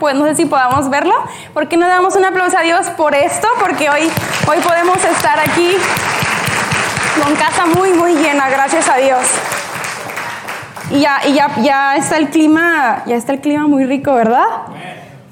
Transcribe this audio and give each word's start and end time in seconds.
Pues 0.00 0.16
no 0.16 0.24
sé 0.24 0.34
si 0.34 0.46
podamos 0.46 0.88
verlo. 0.88 1.14
¿Por 1.52 1.68
qué 1.68 1.76
no 1.76 1.86
damos 1.86 2.16
un 2.16 2.24
aplauso 2.24 2.56
a 2.56 2.62
Dios 2.62 2.86
por 2.96 3.14
esto? 3.14 3.46
Porque 3.60 3.90
hoy, 3.90 4.10
hoy 4.48 4.58
podemos 4.66 4.96
estar 4.96 5.38
aquí 5.38 5.76
con 7.22 7.36
casa 7.36 7.66
muy, 7.66 7.92
muy 7.92 8.14
llena, 8.14 8.48
gracias 8.48 8.88
a 8.88 8.96
Dios. 8.96 9.20
Y 10.90 11.00
ya, 11.00 11.20
y 11.26 11.34
ya, 11.34 11.54
ya 11.60 11.96
está 11.96 12.16
el 12.16 12.30
clima, 12.30 13.02
ya 13.04 13.14
está 13.14 13.34
el 13.34 13.40
clima 13.40 13.66
muy 13.66 13.84
rico, 13.84 14.14
¿verdad? 14.14 14.46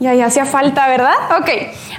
Ya, 0.01 0.13
ya 0.13 0.27
hacía 0.27 0.45
falta, 0.45 0.87
¿verdad? 0.87 1.15
Ok. 1.39 1.49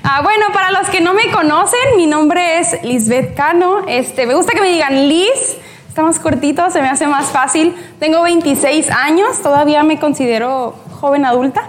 Ah, 0.04 0.22
bueno, 0.22 0.46
para 0.54 0.70
los 0.70 0.90
que 0.90 1.02
no 1.02 1.16
me 1.16 1.32
conocen, 1.32 1.98
mi 1.98 2.06
nombre 2.06 2.60
es 2.60 2.84
Lisbeth 2.84 3.36
Cano. 3.36 3.80
Este, 3.88 4.28
me 4.28 4.36
gusta 4.36 4.54
que 4.54 4.62
me 4.62 4.70
digan 4.70 5.10
Liz. 5.10 5.58
Está 5.88 6.04
más 6.04 6.20
cortito, 6.20 6.70
se 6.70 6.84
me 6.84 6.88
hace 6.88 7.08
más 7.08 7.32
fácil. 7.32 7.76
Tengo 8.00 8.22
26 8.22 8.92
años, 8.92 9.42
todavía 9.42 9.82
me 9.82 10.00
considero 10.00 10.76
joven 11.00 11.26
adulta. 11.26 11.64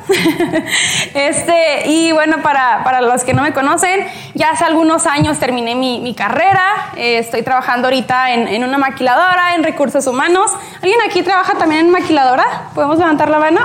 este, 1.14 1.88
y 1.88 2.12
bueno, 2.12 2.42
para, 2.42 2.82
para, 2.84 3.00
los 3.00 3.24
que 3.24 3.32
no 3.32 3.42
me 3.42 3.52
conocen, 3.52 4.06
ya 4.34 4.50
hace 4.50 4.64
algunos 4.64 5.06
años 5.06 5.38
terminé 5.38 5.74
mi, 5.74 6.00
mi 6.00 6.14
carrera. 6.14 6.90
Eh, 6.96 7.18
estoy 7.18 7.42
trabajando 7.42 7.88
ahorita 7.88 8.32
en, 8.32 8.48
en, 8.48 8.64
una 8.64 8.78
maquiladora, 8.78 9.54
en 9.54 9.62
recursos 9.62 10.06
humanos. 10.06 10.50
¿Alguien 10.76 10.98
aquí 11.06 11.22
trabaja 11.22 11.54
también 11.54 11.86
en 11.86 11.90
maquiladora? 11.90 12.44
¿Podemos 12.74 12.98
levantar 12.98 13.30
la 13.30 13.38
mano? 13.38 13.60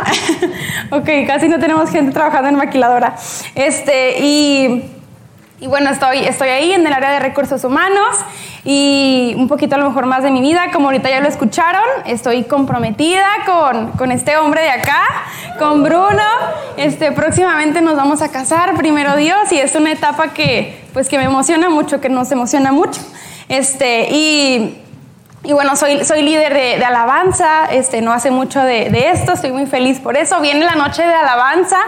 ok, 0.92 1.10
casi 1.28 1.48
no 1.48 1.60
tenemos 1.60 1.90
gente 1.90 2.12
trabajando 2.12 2.50
en 2.50 2.56
maquiladora. 2.56 3.16
Este, 3.56 4.20
y 4.20 4.92
y 5.60 5.68
bueno, 5.68 5.90
estoy, 5.90 6.20
estoy 6.20 6.50
ahí 6.50 6.74
en 6.74 6.86
el 6.86 6.92
área 6.92 7.12
de 7.12 7.20
recursos 7.20 7.64
humanos 7.64 8.18
y 8.66 9.36
un 9.38 9.48
poquito 9.48 9.76
a 9.76 9.78
lo 9.78 9.88
mejor 9.88 10.08
más 10.08 10.24
de 10.24 10.32
mi 10.32 10.42
vida, 10.42 10.72
como 10.74 10.88
ahorita 10.88 11.08
ya 11.08 11.20
lo 11.20 11.28
escucharon, 11.28 11.84
estoy 12.06 12.46
comprometida 12.46 13.28
con, 13.46 13.92
con 13.92 14.12
este 14.12 14.38
hombre 14.38 14.64
de 14.64 14.72
acá, 14.72 15.04
con 15.60 15.84
Bruno. 15.84 16.24
Este, 16.76 17.12
próximamente 17.12 17.82
nos 17.82 17.96
vamos 17.96 18.24
a 18.24 18.32
casar, 18.32 18.76
primero 18.76 19.16
Dios, 19.16 19.52
y 19.52 19.60
es 19.60 19.76
una 19.76 19.92
etapa 19.92 20.34
que, 20.34 20.82
pues, 20.94 21.08
que 21.08 21.20
me 21.20 21.26
emociona 21.26 21.70
mucho, 21.70 22.02
que 22.02 22.10
nos 22.10 22.32
emociona 22.32 22.72
mucho. 22.72 23.02
Este, 23.50 24.08
y 24.10 24.82
y 25.46 25.54
bueno, 25.54 25.76
soy, 25.76 26.04
soy 26.04 26.24
líder 26.24 26.54
de, 26.54 26.84
alabanza, 26.84 27.66
este, 27.66 28.02
no 28.02 28.12
hace 28.12 28.32
mucho 28.32 28.62
de, 28.62 29.12
esto, 29.12 29.34
estoy 29.34 29.52
muy 29.52 29.68
feliz 29.68 30.00
por 30.00 30.18
eso. 30.18 30.42
Viene 30.42 30.66
la 30.66 30.76
noche 30.76 31.04
de 31.04 31.14
alabanza 31.14 31.80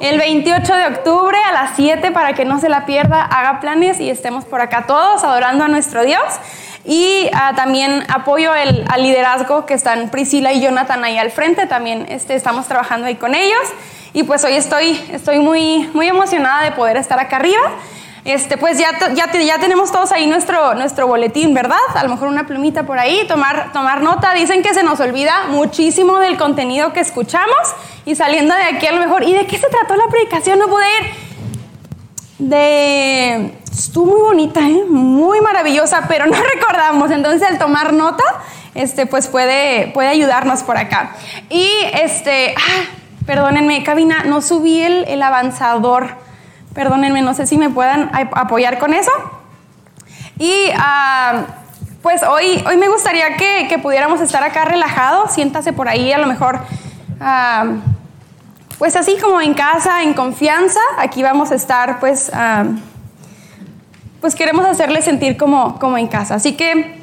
el 0.00 0.18
28 0.18 0.74
de 0.74 0.86
octubre 0.86 1.36
a 1.46 1.52
las 1.52 1.76
7 1.76 2.10
para 2.12 2.32
que 2.32 2.44
no 2.44 2.58
se 2.58 2.68
la 2.68 2.86
pierda, 2.86 3.22
haga 3.22 3.60
planes 3.60 4.00
y 4.00 4.08
estemos 4.08 4.44
por 4.46 4.60
acá 4.60 4.86
todos 4.86 5.22
adorando 5.22 5.64
a 5.64 5.68
nuestro 5.68 6.02
Dios. 6.02 6.22
Y 6.86 7.30
uh, 7.32 7.54
también 7.56 8.04
apoyo 8.08 8.54
el, 8.54 8.84
al 8.90 9.02
liderazgo 9.02 9.64
que 9.66 9.74
están 9.74 10.10
Priscila 10.10 10.52
y 10.52 10.60
Jonathan 10.60 11.02
ahí 11.04 11.18
al 11.18 11.30
frente, 11.30 11.66
también 11.66 12.06
este, 12.08 12.34
estamos 12.34 12.66
trabajando 12.66 13.06
ahí 13.06 13.16
con 13.16 13.34
ellos. 13.34 13.62
Y 14.12 14.22
pues 14.22 14.44
hoy 14.44 14.54
estoy, 14.54 15.02
estoy 15.10 15.40
muy, 15.40 15.90
muy 15.92 16.08
emocionada 16.08 16.62
de 16.62 16.72
poder 16.72 16.96
estar 16.96 17.18
acá 17.18 17.36
arriba. 17.36 17.72
Este, 18.24 18.56
pues 18.56 18.78
ya, 18.78 18.90
ya, 19.14 19.30
ya, 19.30 19.58
tenemos 19.58 19.92
todos 19.92 20.10
ahí 20.10 20.26
nuestro, 20.26 20.74
nuestro 20.74 21.06
boletín, 21.06 21.52
¿verdad? 21.52 21.76
A 21.94 22.02
lo 22.04 22.08
mejor 22.08 22.28
una 22.28 22.46
plumita 22.46 22.84
por 22.84 22.98
ahí, 22.98 23.26
tomar, 23.28 23.70
tomar 23.74 24.00
nota. 24.00 24.32
Dicen 24.32 24.62
que 24.62 24.72
se 24.72 24.82
nos 24.82 24.98
olvida 25.00 25.44
muchísimo 25.48 26.18
del 26.18 26.38
contenido 26.38 26.94
que 26.94 27.00
escuchamos 27.00 27.58
y 28.06 28.14
saliendo 28.14 28.54
de 28.54 28.62
aquí 28.62 28.86
a 28.86 28.92
lo 28.92 29.00
mejor, 29.00 29.24
¿y 29.24 29.34
de 29.34 29.46
qué 29.46 29.58
se 29.58 29.68
trató 29.68 29.94
la 29.96 30.06
predicación? 30.08 30.58
No 30.58 30.68
pude 30.68 30.84
ir. 31.00 31.10
De... 32.38 33.58
Estuvo 33.70 34.12
muy 34.12 34.20
bonita, 34.20 34.60
¿eh? 34.60 34.84
muy 34.88 35.40
maravillosa, 35.42 36.04
pero 36.08 36.26
no 36.26 36.36
recordamos. 36.54 37.10
Entonces 37.10 37.46
el 37.50 37.58
tomar 37.58 37.92
nota, 37.92 38.24
este, 38.74 39.04
pues 39.04 39.28
puede, 39.28 39.88
puede 39.92 40.08
ayudarnos 40.08 40.62
por 40.62 40.78
acá. 40.78 41.14
Y 41.50 41.68
este, 41.92 42.54
ah, 42.56 42.84
perdónenme, 43.26 43.84
cabina, 43.84 44.22
no 44.24 44.40
subí 44.40 44.80
el, 44.80 45.04
el 45.08 45.20
avanzador. 45.20 46.23
Perdónenme, 46.74 47.22
no 47.22 47.34
sé 47.34 47.46
si 47.46 47.56
me 47.56 47.70
puedan 47.70 48.10
apoyar 48.32 48.78
con 48.78 48.94
eso. 48.94 49.12
Y 50.38 50.70
uh, 50.70 51.44
pues 52.02 52.24
hoy, 52.24 52.62
hoy 52.66 52.76
me 52.76 52.88
gustaría 52.88 53.36
que, 53.36 53.66
que, 53.68 53.78
pudiéramos 53.78 54.20
estar 54.20 54.42
acá 54.42 54.64
relajados. 54.64 55.32
Siéntase 55.32 55.72
por 55.72 55.88
ahí, 55.88 56.12
a 56.12 56.18
lo 56.18 56.26
mejor, 56.26 56.60
uh, 57.20 57.76
pues 58.78 58.96
así 58.96 59.16
como 59.22 59.40
en 59.40 59.54
casa, 59.54 60.02
en 60.02 60.14
confianza. 60.14 60.80
Aquí 60.98 61.22
vamos 61.22 61.52
a 61.52 61.54
estar, 61.54 62.00
pues, 62.00 62.32
uh, 62.34 62.76
pues 64.20 64.34
queremos 64.34 64.66
hacerle 64.66 65.00
sentir 65.00 65.36
como, 65.36 65.78
como 65.78 65.96
en 65.96 66.08
casa. 66.08 66.34
Así 66.34 66.56
que 66.56 66.98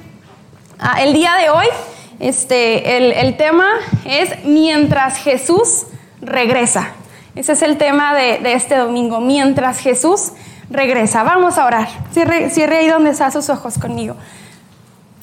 el 0.99 1.13
día 1.13 1.35
de 1.35 1.49
hoy, 1.49 1.67
este, 2.19 2.97
el, 2.97 3.13
el 3.13 3.37
tema 3.37 3.69
es 4.03 4.43
mientras 4.43 5.17
Jesús 5.17 5.85
regresa. 6.19 6.89
Ese 7.35 7.53
es 7.53 7.61
el 7.61 7.77
tema 7.77 8.13
de, 8.13 8.53
este 8.53 8.75
domingo, 8.75 9.21
mientras 9.21 9.79
Jesús 9.79 10.33
regresa. 10.69 11.23
Vamos 11.23 11.57
a 11.57 11.65
orar. 11.65 11.87
Cierre, 12.11 12.49
cierre 12.49 12.79
ahí 12.79 12.87
donde 12.89 13.11
está 13.11 13.31
sus 13.31 13.49
ojos 13.49 13.77
conmigo. 13.77 14.15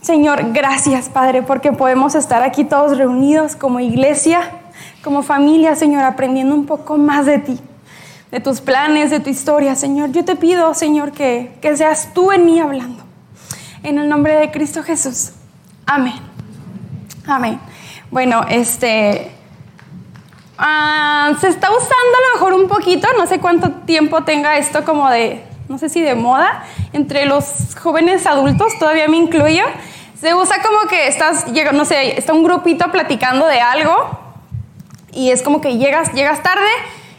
Señor, 0.00 0.52
gracias 0.52 1.08
Padre, 1.08 1.42
porque 1.42 1.72
podemos 1.72 2.14
estar 2.14 2.42
aquí 2.42 2.64
todos 2.64 2.96
reunidos 2.96 3.56
como 3.56 3.80
iglesia, 3.80 4.40
como 5.02 5.22
familia, 5.22 5.74
Señor, 5.74 6.04
aprendiendo 6.04 6.54
un 6.54 6.66
poco 6.66 6.96
más 6.96 7.26
de 7.26 7.38
ti, 7.38 7.58
de 8.30 8.40
tus 8.40 8.60
planes, 8.60 9.10
de 9.10 9.20
tu 9.20 9.28
historia, 9.28 9.74
Señor. 9.74 10.12
Yo 10.12 10.24
te 10.24 10.36
pido, 10.36 10.72
Señor, 10.72 11.12
que, 11.12 11.52
que 11.60 11.76
seas 11.76 12.14
tú 12.14 12.32
en 12.32 12.46
mí 12.46 12.60
hablando. 12.60 13.02
En 13.82 13.98
el 13.98 14.08
nombre 14.08 14.36
de 14.36 14.50
Cristo 14.50 14.82
Jesús. 14.82 15.32
Amén. 15.84 16.14
Amén. 17.26 17.60
Bueno, 18.10 18.44
este, 18.48 19.30
Uh, 20.58 21.38
se 21.38 21.46
está 21.46 21.70
usando 21.70 21.86
a 21.92 22.28
lo 22.28 22.34
mejor 22.34 22.52
un 22.54 22.66
poquito, 22.66 23.06
no 23.16 23.28
sé 23.28 23.38
cuánto 23.38 23.70
tiempo 23.70 24.24
tenga 24.24 24.58
esto 24.58 24.84
como 24.84 25.08
de, 25.08 25.44
no 25.68 25.78
sé 25.78 25.88
si 25.88 26.00
de 26.00 26.16
moda, 26.16 26.64
entre 26.92 27.26
los 27.26 27.76
jóvenes 27.80 28.26
adultos, 28.26 28.76
todavía 28.76 29.06
me 29.06 29.18
incluyo. 29.18 29.62
Se 30.20 30.34
usa 30.34 30.56
como 30.60 30.88
que 30.88 31.06
estás, 31.06 31.46
no 31.72 31.84
sé, 31.84 32.18
está 32.18 32.32
un 32.32 32.42
grupito 32.42 32.90
platicando 32.90 33.46
de 33.46 33.60
algo 33.60 33.94
y 35.12 35.30
es 35.30 35.42
como 35.42 35.60
que 35.60 35.78
llegas, 35.78 36.12
llegas 36.12 36.42
tarde 36.42 36.66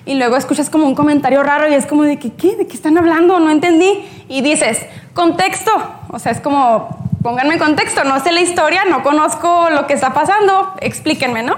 y 0.06 0.16
luego 0.16 0.36
escuchas 0.36 0.70
como 0.70 0.86
un 0.86 0.96
comentario 0.96 1.42
raro 1.42 1.70
y 1.70 1.76
es 1.76 1.86
como 1.86 2.04
de 2.04 2.20
que, 2.20 2.34
¿qué? 2.34 2.58
¿De 2.58 2.68
qué 2.68 2.76
están 2.76 2.98
hablando? 2.98 3.40
No 3.40 3.52
entendí. 3.52 4.06
Y 4.28 4.42
dices, 4.42 4.86
contexto. 5.14 5.72
O 6.10 6.20
sea, 6.20 6.34
es 6.34 6.42
como, 6.42 6.90
pónganme 7.22 7.58
contexto, 7.58 8.04
no 8.04 8.20
sé 8.20 8.34
la 8.34 8.42
historia, 8.42 8.84
no 8.84 9.02
conozco 9.02 9.70
lo 9.70 9.88
que 9.88 9.94
está 9.94 10.14
pasando, 10.14 10.74
explíquenme, 10.82 11.44
¿no? 11.44 11.58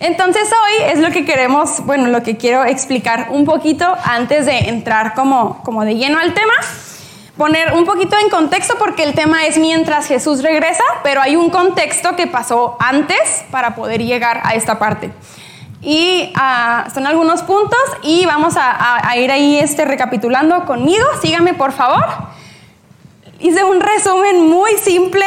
Entonces 0.00 0.50
hoy 0.50 0.84
es 0.92 0.98
lo 0.98 1.10
que 1.10 1.26
queremos, 1.26 1.84
bueno, 1.84 2.08
lo 2.08 2.22
que 2.22 2.38
quiero 2.38 2.64
explicar 2.64 3.28
un 3.30 3.44
poquito 3.44 3.86
antes 4.02 4.46
de 4.46 4.70
entrar 4.70 5.12
como, 5.12 5.62
como 5.62 5.84
de 5.84 5.94
lleno 5.94 6.18
al 6.18 6.32
tema. 6.32 6.54
Poner 7.36 7.74
un 7.74 7.84
poquito 7.84 8.16
en 8.18 8.30
contexto 8.30 8.76
porque 8.78 9.02
el 9.02 9.14
tema 9.14 9.46
es 9.46 9.58
mientras 9.58 10.06
Jesús 10.06 10.42
regresa, 10.42 10.82
pero 11.02 11.20
hay 11.20 11.36
un 11.36 11.50
contexto 11.50 12.16
que 12.16 12.26
pasó 12.26 12.78
antes 12.80 13.44
para 13.50 13.74
poder 13.74 14.02
llegar 14.02 14.40
a 14.42 14.54
esta 14.54 14.78
parte. 14.78 15.12
Y 15.82 16.32
uh, 16.34 16.90
son 16.92 17.06
algunos 17.06 17.42
puntos 17.42 17.78
y 18.02 18.24
vamos 18.24 18.56
a, 18.56 18.70
a, 18.70 19.08
a 19.08 19.16
ir 19.18 19.30
ahí 19.30 19.58
este, 19.58 19.84
recapitulando 19.84 20.64
conmigo. 20.64 21.04
Síganme 21.20 21.52
por 21.52 21.72
favor. 21.72 22.04
Hice 23.38 23.64
un 23.64 23.80
resumen 23.80 24.48
muy 24.48 24.72
simple 24.78 25.24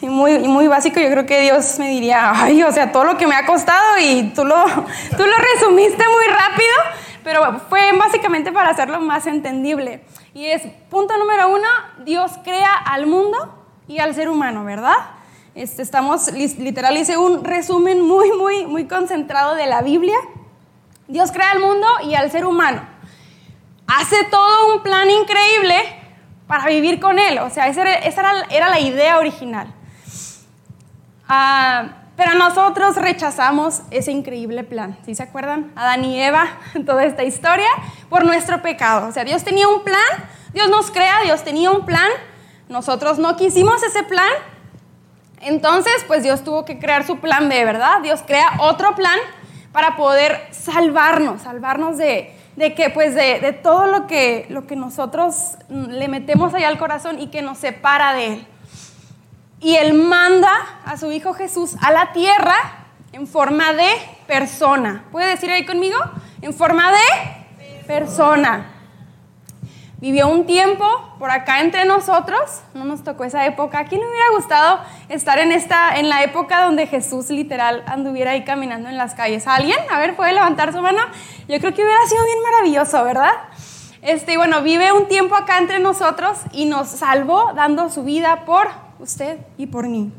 y 0.00 0.06
muy, 0.06 0.32
y 0.32 0.48
muy 0.48 0.68
básico, 0.68 1.00
yo 1.00 1.10
creo 1.10 1.26
que 1.26 1.40
Dios 1.40 1.78
me 1.78 1.90
diría, 1.90 2.32
ay, 2.34 2.62
o 2.62 2.72
sea, 2.72 2.92
todo 2.92 3.04
lo 3.04 3.16
que 3.16 3.26
me 3.26 3.34
ha 3.34 3.46
costado 3.46 3.98
y 3.98 4.32
tú 4.34 4.44
lo, 4.44 4.64
tú 4.64 5.24
lo 5.24 5.36
resumiste 5.54 6.04
muy 6.08 6.26
rápido, 6.26 6.72
pero 7.24 7.60
fue 7.68 7.92
básicamente 7.92 8.52
para 8.52 8.70
hacerlo 8.70 9.00
más 9.00 9.26
entendible. 9.26 10.04
Y 10.34 10.46
es, 10.46 10.62
punto 10.90 11.16
número 11.16 11.48
uno, 11.48 11.66
Dios 12.04 12.32
crea 12.44 12.74
al 12.74 13.06
mundo 13.06 13.64
y 13.88 13.98
al 13.98 14.14
ser 14.14 14.28
humano, 14.28 14.64
¿verdad? 14.64 14.96
Este, 15.54 15.80
estamos, 15.80 16.30
literal, 16.32 16.96
hice 16.98 17.16
un 17.16 17.42
resumen 17.42 18.02
muy, 18.02 18.30
muy, 18.32 18.66
muy 18.66 18.86
concentrado 18.86 19.54
de 19.54 19.66
la 19.66 19.80
Biblia. 19.80 20.16
Dios 21.08 21.32
crea 21.32 21.52
al 21.52 21.60
mundo 21.60 21.86
y 22.04 22.14
al 22.14 22.30
ser 22.30 22.44
humano. 22.44 22.82
Hace 23.86 24.24
todo 24.24 24.74
un 24.74 24.82
plan 24.82 25.08
increíble 25.08 25.74
para 26.46 26.66
vivir 26.66 27.00
con 27.00 27.18
Él. 27.18 27.38
O 27.38 27.48
sea, 27.48 27.68
esa 27.68 27.82
era, 27.82 27.94
esa 27.94 28.20
era, 28.20 28.46
era 28.50 28.68
la 28.68 28.80
idea 28.80 29.18
original. 29.18 29.72
Uh, 31.28 31.88
pero 32.16 32.34
nosotros 32.34 32.96
rechazamos 32.96 33.82
ese 33.90 34.10
increíble 34.10 34.64
plan. 34.64 34.96
¿Sí 35.04 35.14
se 35.14 35.22
acuerdan? 35.22 35.70
Adán 35.76 36.04
y 36.04 36.20
Eva, 36.20 36.46
toda 36.86 37.04
esta 37.04 37.24
historia, 37.24 37.68
por 38.08 38.24
nuestro 38.24 38.62
pecado. 38.62 39.06
O 39.06 39.12
sea, 39.12 39.24
Dios 39.24 39.44
tenía 39.44 39.68
un 39.68 39.84
plan, 39.84 40.00
Dios 40.54 40.70
nos 40.70 40.90
crea, 40.90 41.22
Dios 41.24 41.44
tenía 41.44 41.70
un 41.70 41.84
plan, 41.84 42.08
nosotros 42.68 43.18
no 43.18 43.36
quisimos 43.36 43.82
ese 43.82 44.02
plan. 44.02 44.30
Entonces, 45.42 45.92
pues 46.06 46.22
Dios 46.22 46.42
tuvo 46.42 46.64
que 46.64 46.78
crear 46.78 47.06
su 47.06 47.18
plan 47.18 47.50
de 47.50 47.64
verdad. 47.66 48.00
Dios 48.02 48.22
crea 48.26 48.52
otro 48.60 48.94
plan 48.94 49.18
para 49.72 49.96
poder 49.96 50.40
salvarnos, 50.52 51.42
salvarnos 51.42 51.98
de, 51.98 52.34
de 52.56 52.74
que, 52.74 52.88
pues, 52.88 53.14
de, 53.14 53.40
de 53.40 53.52
todo 53.52 53.86
lo 53.86 54.06
que, 54.06 54.46
lo 54.48 54.66
que 54.66 54.74
nosotros 54.74 55.58
le 55.68 56.08
metemos 56.08 56.54
ahí 56.54 56.64
al 56.64 56.78
corazón 56.78 57.20
y 57.20 57.26
que 57.26 57.42
nos 57.42 57.58
separa 57.58 58.14
de 58.14 58.26
Él. 58.26 58.46
Y 59.66 59.74
Él 59.74 59.94
manda 59.94 60.52
a 60.84 60.96
su 60.96 61.10
Hijo 61.10 61.34
Jesús 61.34 61.74
a 61.82 61.90
la 61.90 62.12
tierra 62.12 62.54
en 63.10 63.26
forma 63.26 63.72
de 63.72 63.88
persona. 64.28 65.02
¿Puede 65.10 65.30
decir 65.30 65.50
ahí 65.50 65.66
conmigo? 65.66 65.98
En 66.40 66.54
forma 66.54 66.92
de 66.92 67.82
persona. 67.84 68.64
Vivió 69.98 70.28
un 70.28 70.46
tiempo 70.46 70.86
por 71.18 71.32
acá 71.32 71.62
entre 71.62 71.84
nosotros, 71.84 72.62
no 72.74 72.84
nos 72.84 73.02
tocó 73.02 73.24
esa 73.24 73.44
época. 73.44 73.80
¿A 73.80 73.84
quién 73.86 74.02
le 74.02 74.06
hubiera 74.06 74.30
gustado 74.36 74.78
estar 75.08 75.40
en, 75.40 75.50
esta, 75.50 75.98
en 75.98 76.08
la 76.08 76.22
época 76.22 76.62
donde 76.62 76.86
Jesús 76.86 77.28
literal 77.30 77.82
anduviera 77.88 78.30
ahí 78.30 78.44
caminando 78.44 78.88
en 78.88 78.96
las 78.96 79.14
calles? 79.14 79.48
¿Alguien? 79.48 79.78
A 79.90 79.98
ver, 79.98 80.14
¿puede 80.14 80.32
levantar 80.32 80.72
su 80.72 80.80
mano? 80.80 81.00
Yo 81.48 81.58
creo 81.58 81.74
que 81.74 81.82
hubiera 81.82 82.06
sido 82.06 82.24
bien 82.24 82.38
maravilloso, 82.44 83.02
¿verdad? 83.02 83.32
Este, 84.00 84.36
bueno, 84.36 84.62
vive 84.62 84.92
un 84.92 85.08
tiempo 85.08 85.34
acá 85.34 85.58
entre 85.58 85.80
nosotros 85.80 86.38
y 86.52 86.66
nos 86.66 86.86
salvó 86.86 87.52
dando 87.54 87.90
su 87.90 88.04
vida 88.04 88.44
por 88.44 88.85
usted 88.98 89.38
y 89.56 89.66
por 89.66 89.88
mí. 89.88 90.12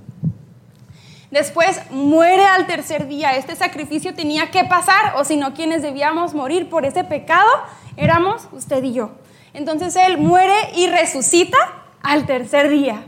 Después 1.31 1.81
muere 1.91 2.45
al 2.45 2.67
tercer 2.67 3.07
día. 3.07 3.35
Este 3.35 3.55
sacrificio 3.55 4.13
tenía 4.13 4.49
que 4.49 4.63
pasar, 4.63 5.15
o 5.17 5.25
si 5.25 5.35
no, 5.35 5.53
quienes 5.53 5.81
debíamos 5.81 6.33
morir 6.33 6.69
por 6.69 6.85
ese 6.85 7.03
pecado 7.03 7.49
éramos 7.97 8.47
usted 8.51 8.83
y 8.83 8.93
yo. 8.93 9.11
Entonces 9.53 9.95
Él 9.95 10.17
muere 10.17 10.55
y 10.75 10.87
resucita 10.87 11.57
al 12.01 12.25
tercer 12.25 12.69
día. 12.69 13.03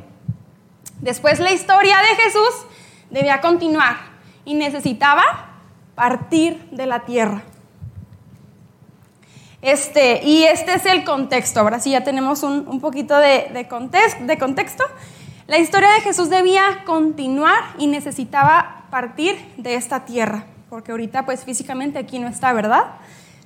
Después 0.99 1.39
la 1.39 1.51
historia 1.51 1.97
de 1.99 2.21
Jesús 2.23 2.65
debía 3.09 3.39
continuar 3.39 3.95
y 4.43 4.55
necesitaba 4.55 5.61
partir 5.95 6.69
de 6.71 6.85
la 6.85 7.05
tierra. 7.05 7.43
Este, 9.61 10.21
y 10.23 10.43
este 10.43 10.73
es 10.73 10.85
el 10.85 11.03
contexto. 11.03 11.59
Ahora 11.59 11.79
sí 11.79 11.91
ya 11.91 12.03
tenemos 12.03 12.43
un, 12.43 12.79
poquito 12.81 13.17
de, 13.17 13.49
de 13.53 14.37
contexto. 14.37 14.83
La 15.49 15.57
historia 15.57 15.89
de 15.93 16.01
Jesús 16.01 16.29
debía 16.29 16.83
continuar 16.85 17.73
y 17.79 17.87
necesitaba 17.87 18.83
partir 18.91 19.35
de 19.57 19.73
esta 19.73 20.05
tierra, 20.05 20.43
porque 20.69 20.91
ahorita 20.91 21.25
pues 21.25 21.43
físicamente 21.43 21.97
aquí 21.97 22.19
no 22.19 22.27
está, 22.27 22.53
¿verdad? 22.53 22.83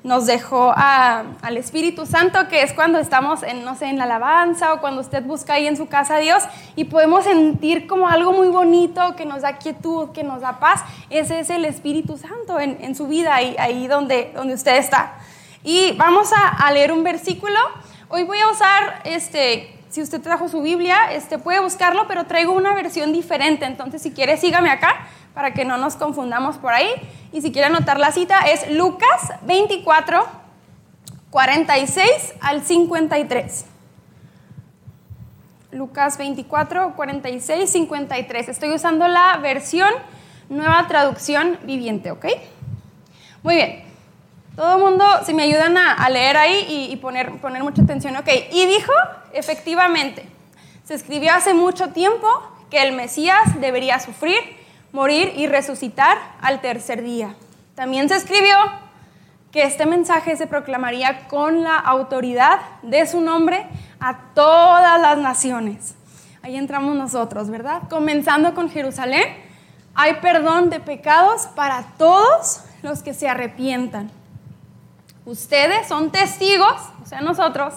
nos 0.04 0.26
dejó 0.26 0.74
al 0.76 1.56
Espíritu 1.56 2.06
Santo, 2.06 2.50
que 2.50 2.62
es 2.62 2.74
cuando 2.74 3.00
estamos 3.00 3.42
en, 3.42 3.64
no 3.64 3.78
sé, 3.78 3.86
en 3.86 3.98
la 3.98 4.04
alabanza 4.04 4.74
o 4.74 4.82
cuando 4.82 5.00
usted 5.00 5.24
busca 5.24 5.54
ahí 5.54 5.66
en 5.66 5.78
su 5.78 5.88
casa 5.88 6.18
a 6.18 6.20
Dios 6.20 6.44
y 6.76 6.84
podemos 6.84 7.24
sentir 7.24 7.88
como 7.88 8.10
algo 8.10 8.34
muy 8.34 8.50
bonito 8.50 9.16
que 9.16 9.26
nos 9.26 9.44
da 9.44 9.58
quietud, 9.58 10.10
que 10.10 10.26
nos 10.26 10.42
da 10.42 10.60
paz. 10.60 10.84
Ese 11.10 11.40
es 11.40 11.50
el 11.50 11.64
Espíritu 11.64 12.18
Santo 12.18 12.60
en, 12.60 12.96
su 12.96 13.08
vida, 13.08 13.34
ahí, 13.34 13.56
ahí 13.58 13.88
donde, 13.88 14.34
donde 14.36 14.56
usted 14.56 14.76
está. 14.76 15.20
Y 15.64 15.94
vamos 15.94 16.32
a, 16.36 16.70
leer 16.74 16.92
un 16.92 17.06
versículo. 17.06 17.58
Hoy 18.10 18.24
voy 18.24 18.40
a 18.40 18.52
usar, 18.52 19.04
este, 19.06 19.74
si 19.94 20.02
usted 20.02 20.22
trajo 20.22 20.50
su 20.50 20.64
Biblia, 20.64 21.12
este, 21.12 21.38
puede 21.38 21.60
buscarlo, 21.60 22.08
pero 22.08 22.26
traigo 22.26 22.52
una 22.52 22.74
versión 22.74 23.14
diferente. 23.14 23.66
Entonces, 23.66 24.02
si 24.02 24.12
quiere, 24.12 24.38
sígame 24.38 24.72
acá 24.72 25.06
para 25.36 25.54
que 25.54 25.66
no 25.66 25.78
nos 25.78 25.96
confundamos 25.96 26.58
por 26.58 26.74
ahí. 26.74 26.90
Y 27.32 27.42
si 27.42 27.52
quiere 27.52 27.68
anotar 27.68 28.00
la 28.00 28.12
cita, 28.12 28.40
es 28.40 28.72
Lucas 28.72 29.34
24, 29.44 30.26
46 31.30 32.34
al 32.42 32.64
53. 32.64 33.66
Lucas 35.74 36.18
24, 36.18 36.96
46, 36.96 37.70
53. 37.70 38.50
Estoy 38.50 38.72
usando 38.72 39.08
la 39.08 39.38
versión 39.38 39.92
nueva 40.50 40.88
traducción 40.88 41.60
viviente, 41.66 42.10
¿ok? 42.10 42.26
Muy 43.44 43.58
bien. 43.58 43.93
Todo 44.56 44.78
mundo, 44.78 45.04
si 45.26 45.34
me 45.34 45.44
ayudan 45.44 45.78
a, 45.78 46.08
leer 46.10 46.38
ahí 46.38 46.90
y, 46.92 46.96
poner, 46.98 47.32
poner 47.42 47.64
mucha 47.64 47.82
atención, 47.82 48.16
ok. 48.18 48.30
Y 48.52 48.66
dijo, 48.68 48.92
efectivamente, 49.34 50.28
se 50.84 50.94
escribió 50.94 51.34
hace 51.34 51.54
mucho 51.54 51.90
tiempo 51.90 52.28
que 52.70 52.82
el 52.82 52.94
Mesías 52.94 53.60
debería 53.60 54.00
sufrir 54.00 54.38
morir 54.94 55.34
y 55.36 55.48
resucitar 55.48 56.18
al 56.42 56.62
tercer 56.62 57.04
día. 57.04 57.36
También 57.76 58.08
se 58.08 58.16
escribió 58.16 58.56
que 59.52 59.64
este 59.64 59.86
mensaje 59.86 60.38
se 60.38 60.48
proclamaría 60.48 61.28
con 61.28 61.64
la 61.64 61.78
autoridad 61.78 62.60
de 62.84 63.06
su 63.06 63.20
nombre 63.20 63.66
a 64.00 64.20
todas 64.34 65.02
las 65.02 65.18
naciones. 65.18 65.96
Ahí 66.44 66.56
entramos 66.56 66.96
nosotros, 66.96 67.50
¿verdad? 67.50 67.84
Comenzando 67.90 68.54
con 68.54 68.70
Jerusalén, 68.70 69.24
hay 69.96 70.16
perdón 70.16 70.70
de 70.70 70.80
pecados 70.80 71.48
para 71.56 71.84
todos 71.98 72.64
los 72.84 73.02
que 73.02 73.14
se 73.14 73.28
arrepientan. 73.28 74.12
Ustedes 75.26 75.88
son 75.88 76.12
testigos, 76.12 76.76
o 77.02 77.06
sea, 77.06 77.22
nosotros, 77.22 77.74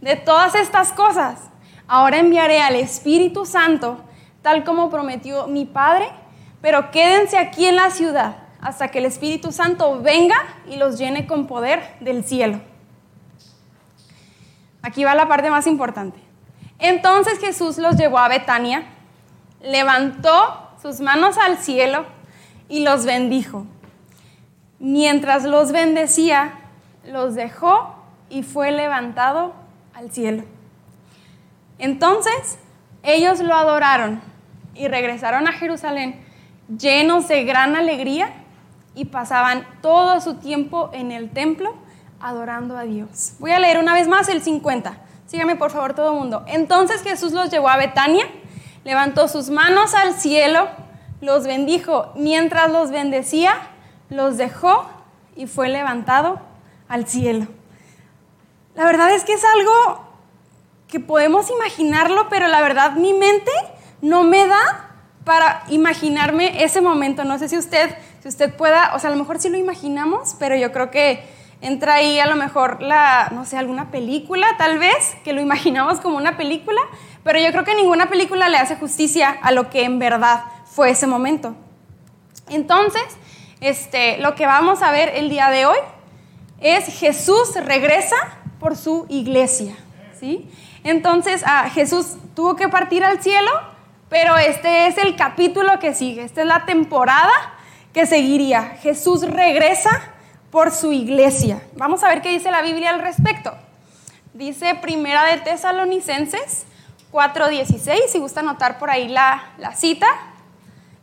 de 0.00 0.16
todas 0.16 0.54
estas 0.54 0.92
cosas. 0.92 1.38
Ahora 1.86 2.18
enviaré 2.18 2.60
al 2.60 2.76
Espíritu 2.76 3.46
Santo, 3.46 3.98
tal 4.42 4.64
como 4.64 4.90
prometió 4.90 5.46
mi 5.46 5.64
Padre 5.64 6.08
pero 6.62 6.92
quédense 6.92 7.36
aquí 7.36 7.66
en 7.66 7.76
la 7.76 7.90
ciudad 7.90 8.36
hasta 8.60 8.88
que 8.88 9.00
el 9.00 9.04
Espíritu 9.04 9.50
Santo 9.50 10.00
venga 10.00 10.36
y 10.70 10.76
los 10.76 10.96
llene 10.96 11.26
con 11.26 11.48
poder 11.48 11.96
del 12.00 12.24
cielo. 12.24 12.60
Aquí 14.80 15.02
va 15.02 15.16
la 15.16 15.28
parte 15.28 15.50
más 15.50 15.66
importante. 15.66 16.18
Entonces 16.78 17.40
Jesús 17.40 17.78
los 17.78 17.96
llevó 17.96 18.18
a 18.18 18.28
Betania, 18.28 18.84
levantó 19.60 20.70
sus 20.80 21.00
manos 21.00 21.36
al 21.36 21.58
cielo 21.58 22.06
y 22.68 22.84
los 22.84 23.04
bendijo. 23.04 23.66
Mientras 24.78 25.42
los 25.44 25.72
bendecía, 25.72 26.61
los 27.04 27.34
dejó 27.34 27.94
y 28.28 28.42
fue 28.42 28.70
levantado 28.72 29.52
al 29.94 30.10
cielo. 30.10 30.44
Entonces 31.78 32.58
ellos 33.02 33.40
lo 33.40 33.54
adoraron 33.54 34.20
y 34.74 34.88
regresaron 34.88 35.48
a 35.48 35.52
Jerusalén 35.52 36.24
llenos 36.78 37.28
de 37.28 37.44
gran 37.44 37.76
alegría 37.76 38.32
y 38.94 39.06
pasaban 39.06 39.66
todo 39.80 40.20
su 40.20 40.34
tiempo 40.34 40.90
en 40.92 41.12
el 41.12 41.30
templo 41.30 41.74
adorando 42.20 42.76
a 42.76 42.82
Dios. 42.82 43.34
Voy 43.38 43.50
a 43.50 43.58
leer 43.58 43.78
una 43.78 43.94
vez 43.94 44.06
más 44.08 44.28
el 44.28 44.42
50. 44.42 44.96
Sígame 45.26 45.56
por 45.56 45.70
favor 45.70 45.94
todo 45.94 46.12
el 46.12 46.18
mundo. 46.18 46.44
Entonces 46.46 47.02
Jesús 47.02 47.32
los 47.32 47.50
llevó 47.50 47.68
a 47.68 47.76
Betania, 47.76 48.26
levantó 48.84 49.28
sus 49.28 49.50
manos 49.50 49.94
al 49.94 50.14
cielo, 50.14 50.68
los 51.20 51.46
bendijo. 51.46 52.12
Mientras 52.14 52.70
los 52.70 52.90
bendecía, 52.90 53.54
los 54.08 54.36
dejó 54.36 54.88
y 55.34 55.46
fue 55.46 55.68
levantado 55.68 56.40
al 56.92 57.08
cielo. 57.08 57.46
La 58.74 58.84
verdad 58.84 59.10
es 59.14 59.24
que 59.24 59.32
es 59.32 59.42
algo 59.44 60.04
que 60.88 61.00
podemos 61.00 61.50
imaginarlo, 61.50 62.28
pero 62.28 62.48
la 62.48 62.60
verdad 62.60 62.92
mi 62.92 63.14
mente 63.14 63.50
no 64.02 64.24
me 64.24 64.46
da 64.46 64.90
para 65.24 65.64
imaginarme 65.68 66.62
ese 66.62 66.82
momento. 66.82 67.24
No 67.24 67.38
sé 67.38 67.48
si 67.48 67.56
usted, 67.56 67.96
si 68.20 68.28
usted 68.28 68.54
pueda, 68.54 68.94
o 68.94 68.98
sea, 68.98 69.08
a 69.08 69.12
lo 69.14 69.18
mejor 69.18 69.40
sí 69.40 69.48
lo 69.48 69.56
imaginamos, 69.56 70.36
pero 70.38 70.54
yo 70.54 70.70
creo 70.70 70.90
que 70.90 71.24
entra 71.62 71.94
ahí 71.94 72.20
a 72.20 72.26
lo 72.26 72.36
mejor 72.36 72.82
la, 72.82 73.30
no 73.32 73.46
sé, 73.46 73.56
alguna 73.56 73.90
película, 73.90 74.46
tal 74.58 74.78
vez, 74.78 75.16
que 75.24 75.32
lo 75.32 75.40
imaginamos 75.40 75.98
como 75.98 76.18
una 76.18 76.36
película, 76.36 76.80
pero 77.24 77.38
yo 77.38 77.50
creo 77.52 77.64
que 77.64 77.74
ninguna 77.74 78.10
película 78.10 78.50
le 78.50 78.58
hace 78.58 78.76
justicia 78.76 79.30
a 79.30 79.50
lo 79.52 79.70
que 79.70 79.84
en 79.84 79.98
verdad 79.98 80.44
fue 80.66 80.90
ese 80.90 81.06
momento. 81.06 81.54
Entonces, 82.50 83.04
este, 83.60 84.18
lo 84.18 84.34
que 84.34 84.44
vamos 84.44 84.82
a 84.82 84.90
ver 84.90 85.12
el 85.14 85.30
día 85.30 85.48
de 85.48 85.64
hoy 85.64 85.78
es 86.62 86.86
Jesús 86.86 87.54
regresa 87.56 88.16
por 88.58 88.76
su 88.76 89.06
iglesia, 89.08 89.74
¿sí? 90.18 90.48
Entonces, 90.84 91.42
ah, 91.46 91.68
Jesús 91.70 92.16
tuvo 92.34 92.56
que 92.56 92.68
partir 92.68 93.04
al 93.04 93.22
cielo 93.22 93.50
pero 94.12 94.36
este 94.36 94.88
es 94.88 94.98
el 94.98 95.16
capítulo 95.16 95.78
que 95.78 95.94
sigue, 95.94 96.22
esta 96.22 96.42
es 96.42 96.46
la 96.46 96.66
temporada 96.66 97.32
que 97.94 98.04
seguiría. 98.04 98.76
Jesús 98.82 99.26
regresa 99.26 100.02
por 100.50 100.70
su 100.70 100.92
iglesia. 100.92 101.62
Vamos 101.76 102.04
a 102.04 102.08
ver 102.08 102.20
qué 102.20 102.28
dice 102.28 102.50
la 102.50 102.60
Biblia 102.60 102.90
al 102.90 103.00
respecto. 103.00 103.54
Dice 104.34 104.74
Primera 104.74 105.24
de 105.24 105.38
Tesalonicenses 105.38 106.66
4:16, 107.10 108.00
si 108.10 108.18
gusta 108.18 108.40
anotar 108.40 108.78
por 108.78 108.90
ahí 108.90 109.08
la, 109.08 109.54
cita. 109.74 110.06